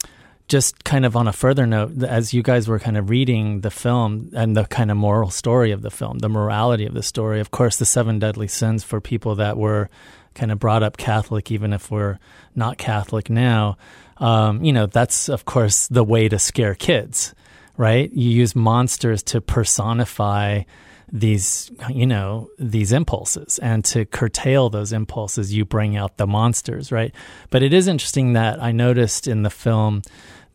just 0.47 0.83
kind 0.85 1.05
of 1.05 1.17
on 1.17 1.27
a 1.27 1.33
further 1.33 1.67
note, 1.67 2.01
as 2.03 2.33
you 2.33 2.41
guys 2.41 2.67
were 2.67 2.79
kind 2.79 2.97
of 2.97 3.09
reading 3.09 3.61
the 3.61 3.69
film 3.69 4.29
and 4.33 4.55
the 4.55 4.63
kind 4.65 4.89
of 4.89 4.97
moral 4.97 5.29
story 5.29 5.71
of 5.71 5.81
the 5.81 5.91
film, 5.91 6.19
the 6.19 6.29
morality 6.29 6.85
of 6.85 6.93
the 6.93 7.03
story, 7.03 7.41
of 7.41 7.51
course, 7.51 7.77
the 7.77 7.85
seven 7.85 8.17
deadly 8.17 8.47
sins 8.47 8.83
for 8.83 9.01
people 9.01 9.35
that 9.35 9.57
were 9.57 9.89
kind 10.35 10.51
of 10.51 10.59
brought 10.59 10.83
up 10.83 10.95
Catholic, 10.95 11.51
even 11.51 11.73
if 11.73 11.91
we're 11.91 12.17
not 12.55 12.77
Catholic 12.77 13.29
now, 13.29 13.77
um, 14.17 14.63
you 14.63 14.71
know, 14.71 14.85
that's 14.85 15.29
of 15.29 15.45
course 15.45 15.87
the 15.87 16.03
way 16.03 16.29
to 16.29 16.39
scare 16.39 16.75
kids, 16.75 17.35
right? 17.75 18.11
You 18.13 18.29
use 18.29 18.55
monsters 18.55 19.21
to 19.23 19.41
personify 19.41 20.63
these 21.11 21.71
you 21.89 22.05
know 22.05 22.49
these 22.59 22.91
impulses. 22.91 23.59
And 23.59 23.83
to 23.85 24.05
curtail 24.05 24.69
those 24.69 24.91
impulses 24.91 25.53
you 25.53 25.65
bring 25.65 25.95
out 25.95 26.17
the 26.17 26.27
monsters 26.27 26.91
right? 26.91 27.13
But 27.49 27.63
it 27.63 27.73
is 27.73 27.87
interesting 27.87 28.33
that 28.33 28.61
i 28.61 28.71
noticed 28.71 29.27
in 29.27 29.43
the 29.43 29.49
film 29.49 30.01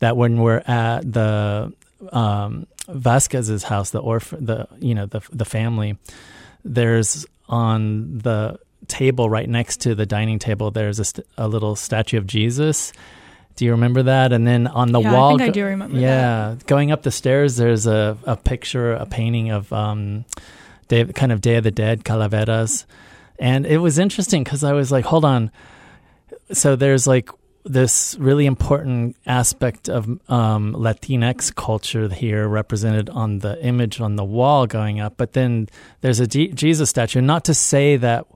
that 0.00 0.16
when 0.16 0.38
we're 0.38 0.62
at 0.66 1.10
the 1.10 1.72
um, 2.10 2.66
vasquez's 2.88 3.62
house 3.62 3.90
the 3.90 4.02
orph 4.02 4.30
the 4.30 4.66
you 4.80 4.94
know 4.94 5.06
the 5.06 5.20
the 5.32 5.44
family 5.44 5.96
there's 6.64 7.24
on 7.48 8.18
the 8.18 8.58
table 8.88 9.30
right 9.30 9.48
next 9.48 9.80
to 9.80 9.94
the 9.94 10.04
dining 10.06 10.38
table 10.38 10.70
there's 10.70 10.98
a, 10.98 11.04
st- 11.04 11.26
a 11.38 11.46
little 11.46 11.76
statue 11.76 12.18
of 12.18 12.26
jesus 12.26 12.92
do 13.56 13.64
you 13.64 13.72
remember 13.72 14.02
that? 14.04 14.32
And 14.32 14.46
then 14.46 14.66
on 14.66 14.92
the 14.92 15.00
Yeah, 15.00 15.10
I 15.10 15.12
wall, 15.12 15.38
think 15.38 15.50
I 15.50 15.52
do 15.52 15.64
remember 15.64 15.98
Yeah, 15.98 16.56
going 16.66 16.90
up 16.92 17.02
the 17.02 17.10
stairs, 17.10 17.56
there's 17.56 17.86
a, 17.86 18.16
a 18.24 18.36
picture, 18.36 18.92
a 18.92 19.06
painting 19.06 19.50
of 19.50 19.72
um, 19.72 20.24
Day, 20.88 21.04
kind 21.06 21.32
of 21.32 21.40
Day 21.40 21.56
of 21.56 21.64
the 21.64 21.70
Dead 21.70 22.04
calaveras, 22.04 22.86
and 23.38 23.66
it 23.66 23.78
was 23.78 23.98
interesting 23.98 24.44
because 24.44 24.62
I 24.64 24.72
was 24.72 24.90
like, 24.92 25.04
hold 25.04 25.24
on. 25.24 25.50
So 26.52 26.76
there's 26.76 27.06
like 27.06 27.30
this 27.64 28.16
really 28.18 28.46
important 28.46 29.16
aspect 29.26 29.88
of 29.88 30.08
um, 30.28 30.74
Latinx 30.74 31.54
culture 31.54 32.08
here 32.08 32.48
represented 32.48 33.08
on 33.08 33.38
the 33.38 33.62
image 33.64 34.00
on 34.00 34.16
the 34.16 34.24
wall 34.24 34.66
going 34.66 34.98
up, 35.00 35.16
but 35.16 35.32
then 35.32 35.68
there's 36.00 36.18
a 36.20 36.26
G- 36.26 36.48
Jesus 36.48 36.90
statue. 36.90 37.20
Not 37.20 37.44
to 37.44 37.54
say 37.54 37.96
that 37.98 38.26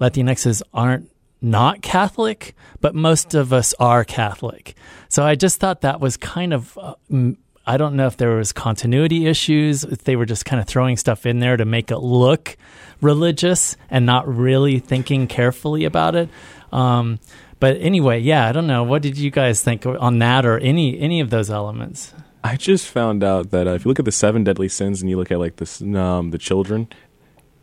Latinxes 0.00 0.62
aren't 0.72 1.09
not 1.42 1.82
Catholic, 1.82 2.54
but 2.80 2.94
most 2.94 3.34
of 3.34 3.52
us 3.52 3.74
are 3.78 4.04
Catholic. 4.04 4.74
So 5.08 5.24
I 5.24 5.34
just 5.34 5.58
thought 5.58 5.82
that 5.82 6.00
was 6.00 6.16
kind 6.16 6.52
of. 6.52 6.78
Uh, 6.78 6.94
I 7.66 7.76
don't 7.76 7.94
know 7.94 8.06
if 8.06 8.16
there 8.16 8.36
was 8.36 8.52
continuity 8.52 9.26
issues, 9.26 9.84
if 9.84 10.02
they 10.02 10.16
were 10.16 10.26
just 10.26 10.44
kind 10.44 10.60
of 10.60 10.66
throwing 10.66 10.96
stuff 10.96 11.26
in 11.26 11.38
there 11.38 11.56
to 11.56 11.64
make 11.64 11.90
it 11.90 11.98
look 11.98 12.56
religious 13.00 13.76
and 13.90 14.06
not 14.06 14.26
really 14.26 14.78
thinking 14.78 15.26
carefully 15.26 15.84
about 15.84 16.16
it. 16.16 16.28
Um, 16.72 17.20
but 17.60 17.76
anyway, 17.80 18.20
yeah, 18.20 18.48
I 18.48 18.52
don't 18.52 18.66
know. 18.66 18.82
What 18.82 19.02
did 19.02 19.18
you 19.18 19.30
guys 19.30 19.62
think 19.62 19.84
on 19.86 20.18
that 20.18 20.46
or 20.46 20.58
any 20.58 20.98
any 20.98 21.20
of 21.20 21.30
those 21.30 21.50
elements? 21.50 22.14
I 22.42 22.56
just 22.56 22.88
found 22.88 23.22
out 23.22 23.50
that 23.50 23.66
uh, 23.66 23.72
if 23.72 23.84
you 23.84 23.90
look 23.90 23.98
at 23.98 24.06
the 24.06 24.12
seven 24.12 24.44
deadly 24.44 24.68
sins 24.68 25.02
and 25.02 25.10
you 25.10 25.18
look 25.18 25.30
at 25.30 25.38
like 25.38 25.56
this, 25.56 25.82
um, 25.82 26.30
the 26.30 26.38
children, 26.38 26.88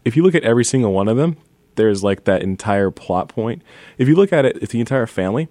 if 0.05 0.15
you 0.15 0.21
look 0.21 0.35
at 0.35 0.43
every 0.43 0.63
single 0.63 0.93
one 0.93 1.07
of 1.07 1.17
them, 1.17 1.37
there's 1.77 2.03
like 2.03 2.25
that 2.25 2.41
entire 2.43 2.91
plot 2.91 3.29
point. 3.29 3.61
If 3.97 4.07
you 4.07 4.15
look 4.15 4.33
at 4.33 4.45
it, 4.45 4.57
it's 4.61 4.73
the 4.73 4.79
entire 4.81 5.07
family, 5.07 5.47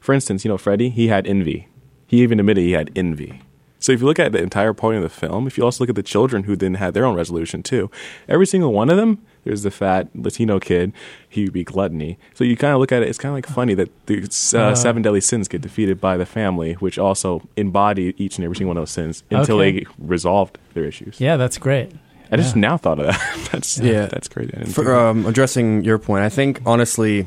for 0.00 0.12
instance, 0.14 0.44
you 0.44 0.48
know 0.50 0.58
Freddy, 0.58 0.88
he 0.90 1.08
had 1.08 1.26
envy. 1.26 1.68
He 2.06 2.22
even 2.22 2.38
admitted 2.40 2.62
he 2.62 2.72
had 2.72 2.90
envy. 2.96 3.40
So 3.78 3.90
if 3.90 4.00
you 4.00 4.06
look 4.06 4.20
at 4.20 4.30
the 4.30 4.38
entire 4.40 4.72
point 4.72 4.98
of 4.98 5.02
the 5.02 5.08
film, 5.08 5.48
if 5.48 5.58
you 5.58 5.64
also 5.64 5.82
look 5.82 5.88
at 5.88 5.96
the 5.96 6.04
children 6.04 6.44
who 6.44 6.54
then 6.54 6.74
had 6.74 6.94
their 6.94 7.04
own 7.04 7.16
resolution 7.16 7.64
too, 7.64 7.90
every 8.28 8.46
single 8.46 8.72
one 8.72 8.88
of 8.88 8.96
them, 8.96 9.18
there's 9.42 9.64
the 9.64 9.72
fat 9.72 10.08
Latino 10.14 10.60
kid, 10.60 10.92
he 11.28 11.42
would 11.44 11.52
be 11.52 11.64
gluttony. 11.64 12.16
So 12.34 12.44
you 12.44 12.56
kind 12.56 12.72
of 12.74 12.78
look 12.78 12.92
at 12.92 13.02
it, 13.02 13.08
it's 13.08 13.18
kind 13.18 13.30
of 13.30 13.34
like 13.34 13.46
funny 13.46 13.74
that 13.74 13.88
the 14.06 14.22
uh, 14.54 14.58
Uh. 14.70 14.74
seven 14.76 15.02
deadly 15.02 15.20
sins 15.20 15.48
get 15.48 15.62
defeated 15.62 16.00
by 16.00 16.16
the 16.16 16.26
family, 16.26 16.74
which 16.74 16.96
also 16.96 17.42
embody 17.56 18.14
each 18.18 18.36
and 18.38 18.44
every 18.44 18.54
single 18.56 18.68
one 18.68 18.76
of 18.76 18.82
those 18.82 18.92
sins 18.92 19.24
until 19.32 19.56
Okay. 19.58 19.80
they 19.80 19.86
resolved 19.98 20.58
their 20.74 20.84
issues. 20.84 21.20
Yeah, 21.20 21.36
that's 21.36 21.58
great. 21.58 21.90
I 22.32 22.36
just 22.36 22.56
now 22.56 22.76
thought 22.78 22.98
of 22.98 23.06
that. 23.06 23.48
that's 23.52 23.78
Yeah. 23.78 24.06
that's 24.06 24.26
crazy. 24.28 24.50
I 24.54 24.58
didn't 24.60 24.72
think 24.72 24.86
For 24.86 24.94
um, 24.94 25.26
addressing 25.26 25.84
your 25.84 25.98
point, 25.98 26.24
I 26.24 26.28
think 26.30 26.60
honestly, 26.66 27.26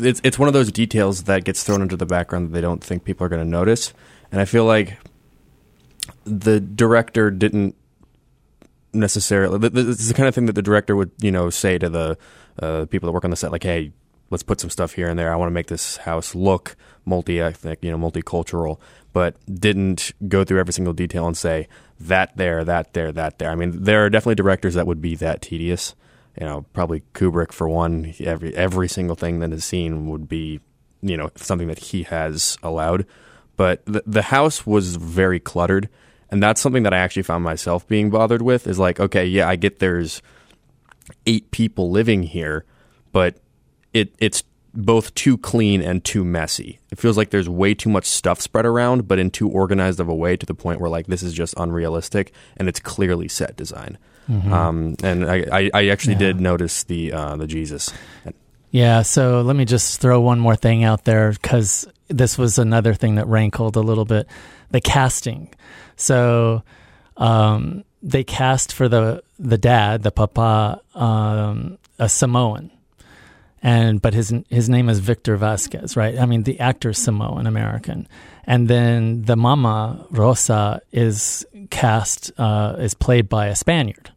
it's 0.00 0.20
it's 0.24 0.38
one 0.38 0.46
of 0.48 0.54
those 0.54 0.70
details 0.72 1.24
that 1.24 1.44
gets 1.44 1.64
thrown 1.64 1.82
into 1.82 1.96
the 1.96 2.06
background 2.06 2.46
that 2.48 2.52
they 2.52 2.60
don't 2.60 2.82
think 2.82 3.04
people 3.04 3.26
are 3.26 3.28
going 3.28 3.42
to 3.44 3.48
notice, 3.50 3.92
and 4.32 4.40
I 4.40 4.44
feel 4.44 4.64
like 4.64 4.96
the 6.24 6.60
director 6.60 7.30
didn't 7.30 7.74
necessarily. 8.92 9.58
th- 9.58 9.72
th- 9.72 9.86
This 9.86 10.00
is 10.00 10.08
the 10.08 10.14
kind 10.14 10.28
of 10.28 10.34
thing 10.34 10.46
that 10.46 10.54
the 10.54 10.62
director 10.62 10.96
would 10.96 11.10
you 11.20 11.30
know 11.32 11.50
say 11.50 11.78
to 11.78 11.88
the 11.88 12.16
uh, 12.62 12.86
people 12.86 13.06
that 13.08 13.12
work 13.12 13.24
on 13.24 13.30
the 13.30 13.36
set, 13.36 13.52
like, 13.52 13.62
"Hey, 13.64 13.92
let's 14.30 14.42
put 14.42 14.60
some 14.60 14.70
stuff 14.70 14.92
here 14.94 15.08
and 15.08 15.18
there. 15.18 15.32
I 15.32 15.36
want 15.36 15.48
to 15.50 15.54
make 15.54 15.66
this 15.66 15.98
house 15.98 16.34
look 16.34 16.76
multi-ethnic, 17.04 17.80
you 17.82 17.90
know, 17.90 17.98
multicultural." 17.98 18.78
But 19.12 19.36
didn't 19.46 20.12
go 20.28 20.44
through 20.44 20.60
every 20.60 20.72
single 20.72 20.92
detail 20.92 21.26
and 21.26 21.36
say 21.36 21.68
that 21.98 22.36
there, 22.36 22.64
that 22.64 22.92
there, 22.92 23.10
that 23.12 23.38
there. 23.38 23.50
I 23.50 23.54
mean, 23.54 23.82
there 23.82 24.04
are 24.04 24.10
definitely 24.10 24.36
directors 24.36 24.74
that 24.74 24.86
would 24.86 25.00
be 25.00 25.14
that 25.16 25.42
tedious. 25.42 25.94
You 26.38 26.46
know, 26.46 26.66
probably 26.72 27.02
Kubrick 27.14 27.52
for 27.52 27.68
one. 27.68 28.14
Every 28.20 28.54
every 28.54 28.88
single 28.88 29.16
thing 29.16 29.40
that 29.40 29.52
is 29.52 29.64
seen 29.64 30.08
would 30.08 30.28
be, 30.28 30.60
you 31.02 31.16
know, 31.16 31.30
something 31.34 31.68
that 31.68 31.78
he 31.78 32.04
has 32.04 32.58
allowed. 32.62 33.06
But 33.56 33.84
the 33.86 34.02
the 34.06 34.22
house 34.22 34.64
was 34.64 34.96
very 34.96 35.40
cluttered, 35.40 35.88
and 36.30 36.40
that's 36.40 36.60
something 36.60 36.84
that 36.84 36.94
I 36.94 36.98
actually 36.98 37.24
found 37.24 37.42
myself 37.42 37.88
being 37.88 38.10
bothered 38.10 38.42
with. 38.42 38.68
Is 38.68 38.78
like, 38.78 39.00
okay, 39.00 39.26
yeah, 39.26 39.48
I 39.48 39.56
get 39.56 39.80
there's 39.80 40.22
eight 41.26 41.50
people 41.50 41.90
living 41.90 42.22
here, 42.22 42.64
but 43.10 43.38
it 43.92 44.14
it's 44.18 44.44
both 44.78 45.12
too 45.14 45.36
clean 45.36 45.82
and 45.82 46.04
too 46.04 46.24
messy. 46.24 46.78
It 46.92 46.98
feels 46.98 47.16
like 47.16 47.30
there's 47.30 47.48
way 47.48 47.74
too 47.74 47.90
much 47.90 48.06
stuff 48.06 48.40
spread 48.40 48.64
around, 48.64 49.08
but 49.08 49.18
in 49.18 49.30
too 49.30 49.48
organized 49.48 49.98
of 49.98 50.08
a 50.08 50.14
way 50.14 50.36
to 50.36 50.46
the 50.46 50.54
point 50.54 50.80
where 50.80 50.88
like 50.88 51.06
this 51.08 51.22
is 51.22 51.34
just 51.34 51.52
unrealistic 51.56 52.32
and 52.56 52.68
it's 52.68 52.78
clearly 52.80 53.26
set 53.28 53.56
design. 53.56 53.98
Um, 54.28 54.94
and 55.02 55.24
I, 55.24 55.44
I, 55.50 55.70
I 55.74 55.86
actually 55.88 56.14
Mm-hmm. 56.14 56.22
Yeah. 56.22 56.32
did 56.32 56.40
notice 56.40 56.84
the 56.84 57.12
uh, 57.12 57.36
the 57.36 57.46
Jesus. 57.46 57.90
Yeah, 58.70 59.00
so 59.00 59.40
let 59.40 59.56
me 59.56 59.64
just 59.64 60.00
throw 60.00 60.20
one 60.20 60.38
more 60.38 60.54
thing 60.54 60.84
out 60.84 61.04
there 61.04 61.32
because 61.32 61.88
this 62.08 62.36
was 62.36 62.58
another 62.58 62.92
thing 62.92 63.14
that 63.14 63.26
rankled 63.26 63.76
a 63.76 63.80
little 63.80 64.04
bit 64.04 64.26
the 64.70 64.82
casting. 64.82 65.48
So 65.96 66.62
um, 67.16 67.84
they 68.02 68.22
cast 68.22 68.74
for 68.74 68.86
the 68.88 69.22
the 69.38 69.56
dad, 69.58 70.02
the 70.02 70.10
papa, 70.10 70.82
um, 70.94 71.78
a 71.98 72.08
Samoan, 72.10 72.70
and 73.62 74.00
but 74.00 74.14
his 74.14 74.32
his 74.48 74.68
name 74.68 74.88
is 74.88 74.98
Victor 75.00 75.36
Vasquez, 75.36 75.96
right? 75.96 76.18
I 76.18 76.26
mean, 76.26 76.42
the 76.44 76.60
actor 76.60 76.90
is 76.90 76.98
Samoan 76.98 77.46
American, 77.46 78.06
and 78.44 78.68
then 78.68 79.22
the 79.22 79.36
mama 79.36 80.06
Rosa 80.10 80.80
is 80.92 81.44
cast 81.70 82.32
uh, 82.38 82.76
is 82.78 82.94
played 82.94 83.28
by 83.28 83.46
a 83.46 83.56
Spaniard. 83.56 84.10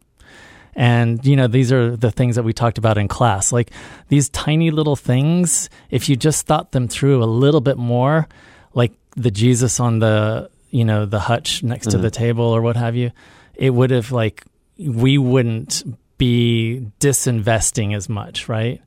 And, 0.73 1.25
you 1.25 1.35
know, 1.35 1.47
these 1.47 1.73
are 1.73 1.97
the 1.97 2.11
things 2.11 2.37
that 2.37 2.43
we 2.43 2.53
talked 2.53 2.77
about 2.77 2.97
in 2.97 3.09
class. 3.09 3.51
Like 3.51 3.71
these 4.07 4.29
tiny 4.29 4.71
little 4.71 4.95
things, 4.95 5.69
if 5.89 6.07
you 6.07 6.15
just 6.15 6.45
thought 6.47 6.71
them 6.71 6.87
through 6.87 7.21
a 7.21 7.25
little 7.25 7.59
bit 7.59 7.77
more, 7.77 8.29
like 8.73 8.93
the 9.17 9.31
Jesus 9.31 9.81
on 9.81 9.99
the, 9.99 10.49
you 10.69 10.85
know, 10.85 11.05
the 11.05 11.19
hutch 11.19 11.61
next 11.61 11.87
to 11.91 11.97
Mhm. 11.97 12.01
the 12.03 12.09
table 12.09 12.45
or 12.45 12.61
what 12.61 12.77
have 12.77 12.95
you, 12.95 13.11
it 13.55 13.71
would 13.71 13.91
have, 13.91 14.13
like, 14.13 14.45
we 14.79 15.17
wouldn't 15.17 15.83
be 16.17 16.87
disinvesting 17.01 17.93
as 17.93 18.07
much, 18.07 18.47
right? 18.47 18.81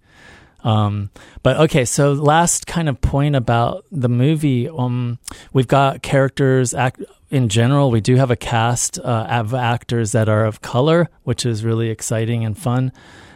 Um, 0.64 1.10
but 1.42 1.58
okay, 1.58 1.84
so 1.84 2.12
last 2.14 2.66
kind 2.66 2.88
of 2.88 3.00
point 3.00 3.36
about 3.36 3.84
the 3.92 4.08
movie. 4.08 4.68
Um, 4.68 5.18
we've 5.52 5.68
got 5.68 6.02
characters 6.02 6.72
act 6.74 7.02
in 7.30 7.48
general. 7.48 7.90
We 7.90 8.00
do 8.00 8.16
have 8.16 8.30
a 8.30 8.36
cast 8.36 8.98
uh, 8.98 9.26
of 9.30 9.52
actors 9.54 10.12
that 10.12 10.28
are 10.28 10.44
of 10.46 10.62
color, 10.62 11.08
which 11.24 11.44
is 11.44 11.64
really 11.64 11.90
exciting 11.90 12.44
and 12.44 12.56
fun. 12.56 12.92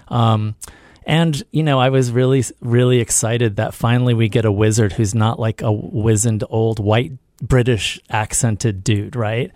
Um, 0.08 0.56
and 1.04 1.42
you 1.52 1.62
know, 1.62 1.78
I 1.78 1.90
was 1.90 2.10
really, 2.12 2.44
really 2.60 3.00
excited 3.00 3.56
that 3.56 3.74
finally 3.74 4.14
we 4.14 4.28
get 4.28 4.44
a 4.44 4.52
wizard 4.52 4.92
who's 4.94 5.14
not 5.14 5.38
like 5.38 5.60
a 5.62 5.70
wizened 5.72 6.44
old 6.48 6.78
white 6.78 7.12
British 7.42 8.00
accented 8.10 8.82
dude, 8.82 9.14
right? 9.16 9.52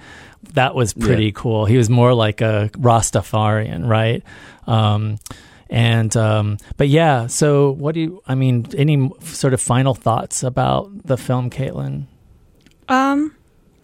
That 0.54 0.74
was 0.74 0.92
pretty 0.92 1.26
Yeah. 1.26 1.32
cool. 1.34 1.64
He 1.64 1.76
was 1.76 1.88
more 1.90 2.12
like 2.14 2.40
a 2.42 2.70
Rastafarian, 2.74 3.86
right? 3.88 4.22
And 5.72 6.14
um, 6.18 6.58
but 6.76 6.88
yeah, 6.88 7.28
so 7.28 7.70
what 7.70 7.94
do 7.94 8.00
you? 8.00 8.22
I 8.28 8.34
mean, 8.34 8.66
any 8.76 9.10
sort 9.22 9.54
of 9.54 9.60
final 9.60 9.94
thoughts 9.94 10.42
about 10.42 10.90
the 11.06 11.16
film, 11.16 11.48
Caitlin? 11.48 12.04
Um, 12.90 13.34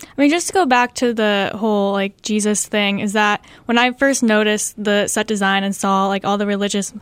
I 0.03 0.21
mean, 0.21 0.29
just 0.29 0.49
to 0.49 0.53
go 0.53 0.67
back 0.67 0.95
to 0.97 1.15
the 1.15 1.51
whole 1.55 1.93
like 1.93 2.21
Jesus 2.21 2.67
thing, 2.67 3.01
is 3.01 3.15
that 3.15 3.43
when 3.65 3.79
I 3.79 3.93
first 3.93 4.23
noticed 4.23 4.75
the 4.83 5.09
set 5.09 5.27
design 5.27 5.65
and 5.65 5.75
saw 5.75 6.09
like 6.09 6.27
all 6.27 6.37
the 6.37 6.47
religious 6.47 6.93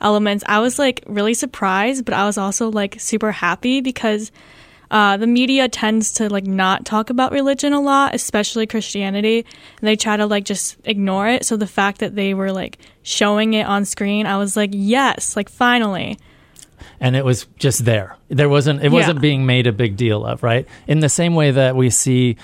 elements, 0.00 0.42
I 0.48 0.58
was 0.58 0.76
like 0.76 1.04
really 1.06 1.34
surprised, 1.34 2.04
but 2.04 2.12
I 2.12 2.26
was 2.26 2.36
also 2.36 2.68
like 2.68 2.98
super 2.98 3.30
happy 3.30 3.80
because 3.80 4.32
uh, 4.92 5.16
the 5.16 5.26
media 5.26 5.68
tends 5.68 6.12
to 6.12 6.28
like 6.28 6.44
not 6.44 6.84
talk 6.84 7.10
about 7.10 7.32
religion 7.32 7.72
a 7.72 7.80
lot, 7.80 8.14
especially 8.14 8.66
Christianity, 8.66 9.38
and 9.38 9.88
they 9.88 9.96
try 9.96 10.16
to 10.16 10.26
like 10.26 10.44
just 10.44 10.76
ignore 10.84 11.26
it. 11.26 11.44
So 11.44 11.56
the 11.56 11.66
fact 11.66 11.98
that 12.00 12.14
they 12.14 12.34
were 12.34 12.52
like 12.52 12.78
showing 13.02 13.54
it 13.54 13.66
on 13.66 13.84
screen, 13.86 14.26
I 14.26 14.36
was 14.36 14.56
like, 14.56 14.70
yes, 14.72 15.34
like 15.34 15.48
finally. 15.48 16.18
and 17.00 17.16
it 17.16 17.24
was 17.24 17.46
just 17.58 17.84
there. 17.84 18.16
There 18.28 18.48
wasn't 18.48 18.84
it 18.84 18.92
wasn't 18.92 19.20
being 19.20 19.46
made 19.46 19.66
a 19.66 19.72
big 19.72 19.96
deal 19.96 20.24
of, 20.24 20.42
right? 20.42 20.68
In 20.86 21.00
the 21.00 21.08
same 21.08 21.34
way 21.34 21.50
that 21.50 21.74
we 21.74 21.90
see 21.90 22.36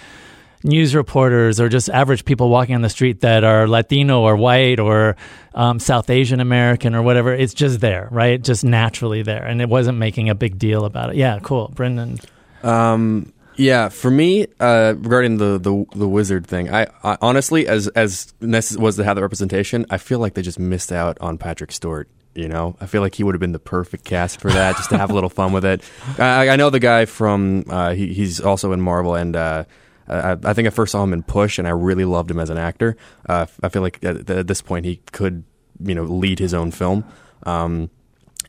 news 0.64 0.94
reporters 0.94 1.61
or 1.61 1.68
just 1.68 1.88
average 1.88 2.24
people 2.24 2.48
walking 2.48 2.74
on 2.74 2.82
the 2.82 2.88
street 2.88 3.20
that 3.20 3.44
are 3.44 3.68
Latino 3.68 4.22
or 4.22 4.37
white 4.37 4.80
or 4.80 5.16
um, 5.54 5.78
South 5.78 6.11
Asian 6.11 6.40
American 6.40 6.94
or 6.94 7.02
whatever, 7.02 7.32
it's 7.32 7.54
just 7.54 7.80
there, 7.80 8.08
right? 8.11 8.42
Just 8.42 8.64
naturally 8.64 9.22
there, 9.22 9.44
and 9.44 9.61
it 9.62 9.68
wasn't 9.68 9.98
making 9.98 10.28
a 10.28 10.34
big 10.34 10.58
deal 10.58 10.84
about 10.84 11.11
it. 11.11 11.16
Yeah, 11.16 11.38
cool, 11.42 11.70
Brendan. 11.74 12.18
Um, 12.62 13.33
yeah, 13.59 13.88
for 13.88 14.11
me, 14.11 14.47
uh, 14.61 14.94
regarding 14.97 15.38
the, 15.38 15.59
the 15.59 15.85
the 15.97 16.09
wizard 16.09 16.47
thing, 16.47 16.73
I, 16.73 16.87
I 17.03 17.18
honestly, 17.21 17.66
as 17.66 17.88
as 17.88 18.33
nice 18.40 18.77
was 18.77 18.97
to 18.97 19.05
have 19.05 19.16
the 19.16 19.23
representation, 19.23 19.85
I 19.90 19.99
feel 19.99 20.21
like 20.21 20.35
they 20.35 20.42
just 20.42 20.61
missed 20.61 20.92
out 20.92 21.18
on 21.21 21.38
Patrick 21.38 21.73
Stewart. 21.73 22.09
You 22.37 22.49
know, 22.49 22.77
I 22.81 22.87
feel 22.87 23.01
like 23.01 23.16
he 23.16 23.25
would 23.25 23.35
have 23.35 23.40
been 23.40 23.51
the 23.51 23.59
perfect 23.59 24.05
cast 24.05 24.40
for 24.40 24.49
that, 24.53 24.77
just 24.77 24.90
to 24.90 24.99
have 24.99 25.11
a 25.11 25.12
little 25.12 25.29
fun 25.29 25.53
with 25.53 25.64
it. 25.64 25.83
I, 26.18 26.51
I 26.51 26.57
know 26.57 26.71
the 26.71 26.79
guy 26.79 27.05
from 27.05 27.64
uh, 27.68 27.94
he, 27.94 28.12
he's 28.14 28.40
also 28.40 28.71
in 28.71 28.81
Marvel, 28.81 29.16
and 29.16 29.35
uh, 29.35 29.64
I, 30.07 30.37
I 30.44 30.53
think 30.53 30.68
I 30.68 30.71
first 30.71 30.92
saw 30.92 31.03
him 31.03 31.12
in 31.12 31.25
Push, 31.25 31.59
and 31.59 31.66
I 31.66 31.73
really 31.73 32.05
loved 32.05 32.31
him 32.31 32.38
as 32.38 32.51
an 32.51 32.59
actor. 32.59 32.97
Uh, 33.29 33.47
I 33.61 33.71
feel 33.71 33.83
like 33.83 33.99
at, 34.05 34.31
at 34.31 34.47
this 34.47 34.62
point 34.62 34.87
he 34.87 35.01
could, 35.11 35.42
you 35.85 35.97
know, 35.97 36.05
lead 36.05 36.38
his 36.38 36.55
own 36.55 36.71
film. 36.71 37.05
Um, 37.42 37.90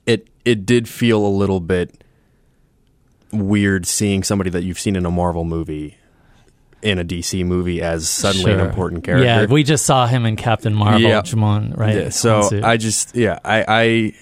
it 0.06 0.28
it 0.46 0.68
did 0.68 0.88
feel 0.88 1.26
a 1.26 1.30
little 1.30 1.60
bit 1.60 2.04
weird 3.32 3.86
seeing 3.86 4.24
somebody 4.24 4.50
that 4.50 4.64
you've 4.64 4.80
seen 4.80 4.96
in 4.96 5.06
a 5.06 5.12
Marvel 5.12 5.44
movie 5.44 5.98
in 6.82 6.98
a 6.98 7.04
DC 7.04 7.46
movie 7.46 7.82
as 7.82 8.08
suddenly 8.08 8.54
an 8.54 8.60
important 8.60 9.04
character. 9.04 9.26
Yeah, 9.26 9.46
we 9.46 9.64
just 9.64 9.86
saw 9.86 10.08
him 10.08 10.26
in 10.26 10.36
Captain 10.36 10.74
Marvel, 10.74 11.02
Yeah. 11.02 11.22
Djimon, 11.22 11.78
right? 11.78 11.96
Yeah, 11.96 12.10
so 12.10 12.50
I 12.64 12.78
just 12.78 13.16
yeah, 13.16 13.40
I, 13.44 13.66
I 13.68 14.14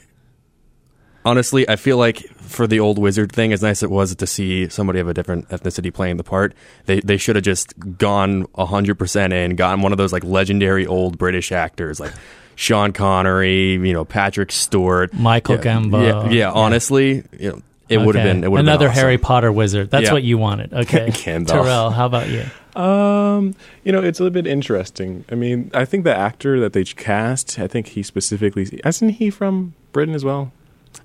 honestly 1.23 1.67
I 1.69 1.75
feel 1.75 1.97
like 1.97 2.27
for 2.37 2.65
the 2.65 2.79
old 2.79 2.97
wizard 2.97 3.31
thing, 3.31 3.53
as 3.53 3.61
nice 3.61 3.79
as 3.79 3.83
it 3.83 3.91
was 3.91 4.15
to 4.15 4.27
see 4.27 4.69
somebody 4.69 4.99
of 4.99 5.07
a 5.07 5.13
different 5.13 5.49
ethnicity 5.49 5.93
playing 5.93 6.17
the 6.17 6.23
part, 6.23 6.55
they 6.85 6.99
they 7.01 7.17
should 7.17 7.35
have 7.35 7.45
just 7.45 7.73
gone 7.97 8.47
hundred 8.55 8.95
percent 8.95 9.33
in, 9.33 9.55
gotten 9.55 9.81
one 9.81 9.91
of 9.91 9.97
those 9.97 10.11
like 10.13 10.23
legendary 10.23 10.87
old 10.87 11.17
British 11.17 11.51
actors 11.51 11.99
like 11.99 12.13
Sean 12.55 12.91
Connery, 12.91 13.73
you 13.73 13.93
know, 13.93 14.03
Patrick 14.03 14.51
Stewart, 14.51 15.13
Michael 15.13 15.55
yeah, 15.55 15.61
Gambon. 15.61 16.31
Yeah, 16.31 16.31
yeah, 16.31 16.51
honestly, 16.51 17.23
you 17.37 17.51
know, 17.51 17.61
it 17.89 17.97
would 17.99 18.15
have 18.15 18.23
been 18.23 18.43
it 18.43 18.51
would 18.51 18.59
another 18.61 18.85
been 18.85 18.91
awesome. 18.91 18.99
Harry 19.01 19.17
Potter 19.17 19.51
wizard. 19.51 19.89
That's 19.91 20.05
Yeah. 20.07 20.13
what 20.13 20.23
you 20.23 20.37
wanted. 20.37 20.73
Okay, 20.87 21.07
Gandalf. 21.09 21.47
Terrell, 21.47 21.89
how 21.91 22.05
about 22.05 22.27
you? 22.29 22.43
Um, 22.79 23.55
you 23.83 23.91
know, 23.91 24.03
it's 24.03 24.19
a 24.19 24.23
little 24.23 24.33
bit 24.33 24.45
interesting. 24.47 25.25
I 25.31 25.35
mean, 25.35 25.71
I 25.73 25.85
think 25.85 26.03
the 26.03 26.15
actor 26.15 26.59
that 26.59 26.73
they 26.73 26.83
cast, 26.83 27.57
I 27.59 27.67
think 27.67 27.87
he 27.87 28.03
specifically, 28.03 28.67
isn't 28.85 29.09
he 29.09 29.29
from 29.29 29.73
Britain 29.93 30.13
as 30.13 30.23
well? 30.23 30.51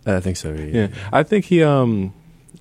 I 0.07 0.21
think 0.21 0.37
so. 0.37 0.53
Yeah, 0.53 0.88
I 1.12 1.23
think 1.23 1.47
he. 1.47 1.62
Um, 1.62 2.12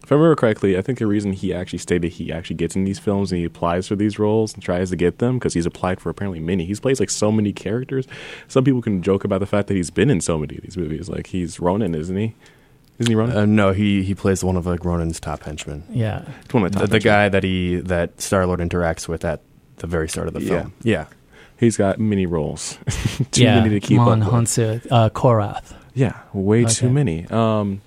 if 0.04 0.12
I 0.12 0.16
remember 0.16 0.36
correctly, 0.36 0.78
I 0.78 0.82
think 0.82 0.98
the 1.00 1.06
reason 1.08 1.34
he 1.34 1.54
actually 1.54 1.80
stated 1.80 2.14
he 2.14 2.32
actually 2.32 2.56
gets 2.56 2.76
in 2.76 2.86
these 2.86 2.98
films 2.98 3.32
and 3.32 3.40
he 3.40 3.46
applies 3.46 3.88
for 3.88 3.96
these 3.96 4.18
roles 4.18 4.54
and 4.54 4.64
tries 4.64 4.90
to 4.90 4.96
get 4.96 5.20
them 5.20 5.38
because 5.38 5.54
he's 5.54 5.66
applied 5.66 6.00
for 6.02 6.10
apparently 6.10 6.40
many. 6.40 6.66
He's 6.66 6.80
plays 6.80 7.00
like 7.00 7.10
so 7.10 7.32
many 7.32 7.54
characters. 7.54 8.08
Some 8.48 8.64
people 8.64 8.82
can 8.82 9.02
joke 9.04 9.24
about 9.24 9.40
the 9.42 9.46
fact 9.46 9.68
that 9.68 9.76
he's 9.76 9.90
been 9.92 10.10
in 10.10 10.20
so 10.22 10.40
many 10.40 10.56
of 10.56 10.64
these 10.64 10.76
movies. 10.78 11.08
Like 11.10 11.28
he's 11.28 11.60
Ronan, 11.60 11.94
isn't 11.94 12.16
he? 12.18 12.34
Isn't 13.02 13.12
he 13.12 13.16
Ronan? 13.16 13.38
Uh, 13.38 13.46
no, 13.46 13.72
he 13.74 14.04
he 14.04 14.16
plays 14.16 14.44
one 14.44 14.56
of 14.56 14.66
like 14.66 14.86
Ronan's 14.86 15.20
top 15.20 15.44
henchmen. 15.44 15.84
Yeah. 15.90 16.24
It's 16.46 16.54
one 16.54 16.64
of 16.64 16.72
The, 16.72 16.80
top 16.80 16.90
the 16.90 16.96
henchmen. 16.96 17.12
guy 17.14 17.30
that 17.30 17.44
he 17.44 17.76
that 17.82 18.22
Star 18.22 18.46
Lord 18.46 18.60
interacts 18.60 19.08
with 19.08 19.26
at 19.26 19.42
the 19.78 19.88
very 19.88 20.08
start 20.08 20.28
of 20.28 20.34
the 20.34 20.40
film. 20.42 20.74
Yeah. 20.84 21.06
He's 21.60 21.78
got 21.78 22.00
many 22.00 22.26
roles. 22.26 22.78
Too 23.32 23.44
yeah. 23.44 23.60
many 23.62 23.70
to 23.72 23.80
keep 23.80 23.98
Mon 23.98 24.22
up 24.24 24.32
with. 24.32 24.48
Hounsou, 24.50 24.88
uh, 24.90 25.10
Korath. 25.10 25.74
Yeah, 25.94 26.18
way 26.34 26.64
too 26.66 26.90
many. 26.90 27.28
Um, 27.28 27.82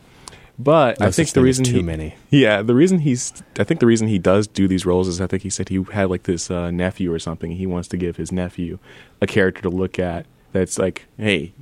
But 0.58 1.00
No 1.00 1.06
I 1.06 1.10
think 1.10 1.30
the 1.30 1.40
reason 1.40 1.64
too 1.64 1.76
he, 1.76 1.82
many. 1.82 2.14
Yeah, 2.30 2.62
the 2.62 2.74
reason 2.74 3.00
he's 3.00 3.32
I 3.58 3.64
think 3.64 3.80
the 3.80 3.86
reason 3.86 4.06
he 4.08 4.18
does 4.20 4.46
do 4.46 4.68
these 4.68 4.86
roles 4.86 5.08
is 5.08 5.20
I 5.20 5.26
think 5.26 5.42
he 5.42 5.50
said 5.50 5.68
he 5.70 5.82
had 5.92 6.10
like 6.10 6.24
this 6.24 6.50
uh, 6.50 6.70
nephew 6.70 7.12
or 7.12 7.18
something. 7.18 7.52
He 7.52 7.66
wants 7.66 7.88
to 7.88 7.96
give 7.96 8.16
his 8.16 8.30
nephew 8.30 8.78
a 9.20 9.26
character 9.26 9.62
to 9.62 9.70
look 9.70 9.98
at 9.98 10.26
that's 10.52 10.78
like, 10.78 11.06
hey, 11.18 11.52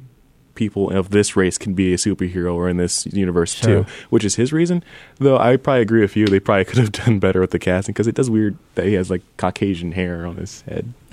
people 0.55 0.91
of 0.91 1.11
this 1.11 1.37
race 1.37 1.59
can 1.59 1.75
be 1.75 1.93
a 1.93 1.97
superhero 1.97 2.55
or 2.55 2.69
in 2.69 2.77
this 2.77 3.07
universe 3.07 3.55
Sure. 3.55 3.85
too, 3.85 3.91
which 4.11 4.25
is 4.25 4.37
his 4.37 4.53
reason. 4.53 4.83
Though 5.19 5.39
I 5.39 5.57
probably 5.57 5.83
agree 5.83 6.01
with 6.01 6.17
you. 6.17 6.27
They 6.27 6.41
probably 6.41 6.65
could 6.67 6.79
have 6.79 6.93
done 6.93 7.19
better 7.19 7.41
with 7.41 7.51
the 7.51 7.59
casting 7.59 7.93
because 7.93 8.07
it 8.07 8.15
does 8.15 8.29
weird 8.31 8.57
that 8.75 8.87
he 8.87 8.95
has 8.95 9.11
like 9.11 9.23
Caucasian 9.37 9.93
hair 9.93 10.27
on 10.27 10.37
his 10.37 10.63
head. 10.63 10.93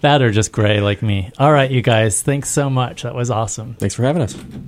That 0.00 0.20
or 0.22 0.30
just 0.30 0.50
gray 0.52 0.80
like 0.80 1.02
me. 1.02 1.30
All 1.38 1.52
right, 1.52 1.70
you 1.70 1.82
guys. 1.82 2.22
Thanks 2.22 2.48
so 2.50 2.68
much. 2.70 3.02
That 3.02 3.14
was 3.14 3.30
awesome. 3.30 3.74
Thanks 3.74 3.94
for 3.94 4.02
having 4.02 4.22
us. 4.22 4.34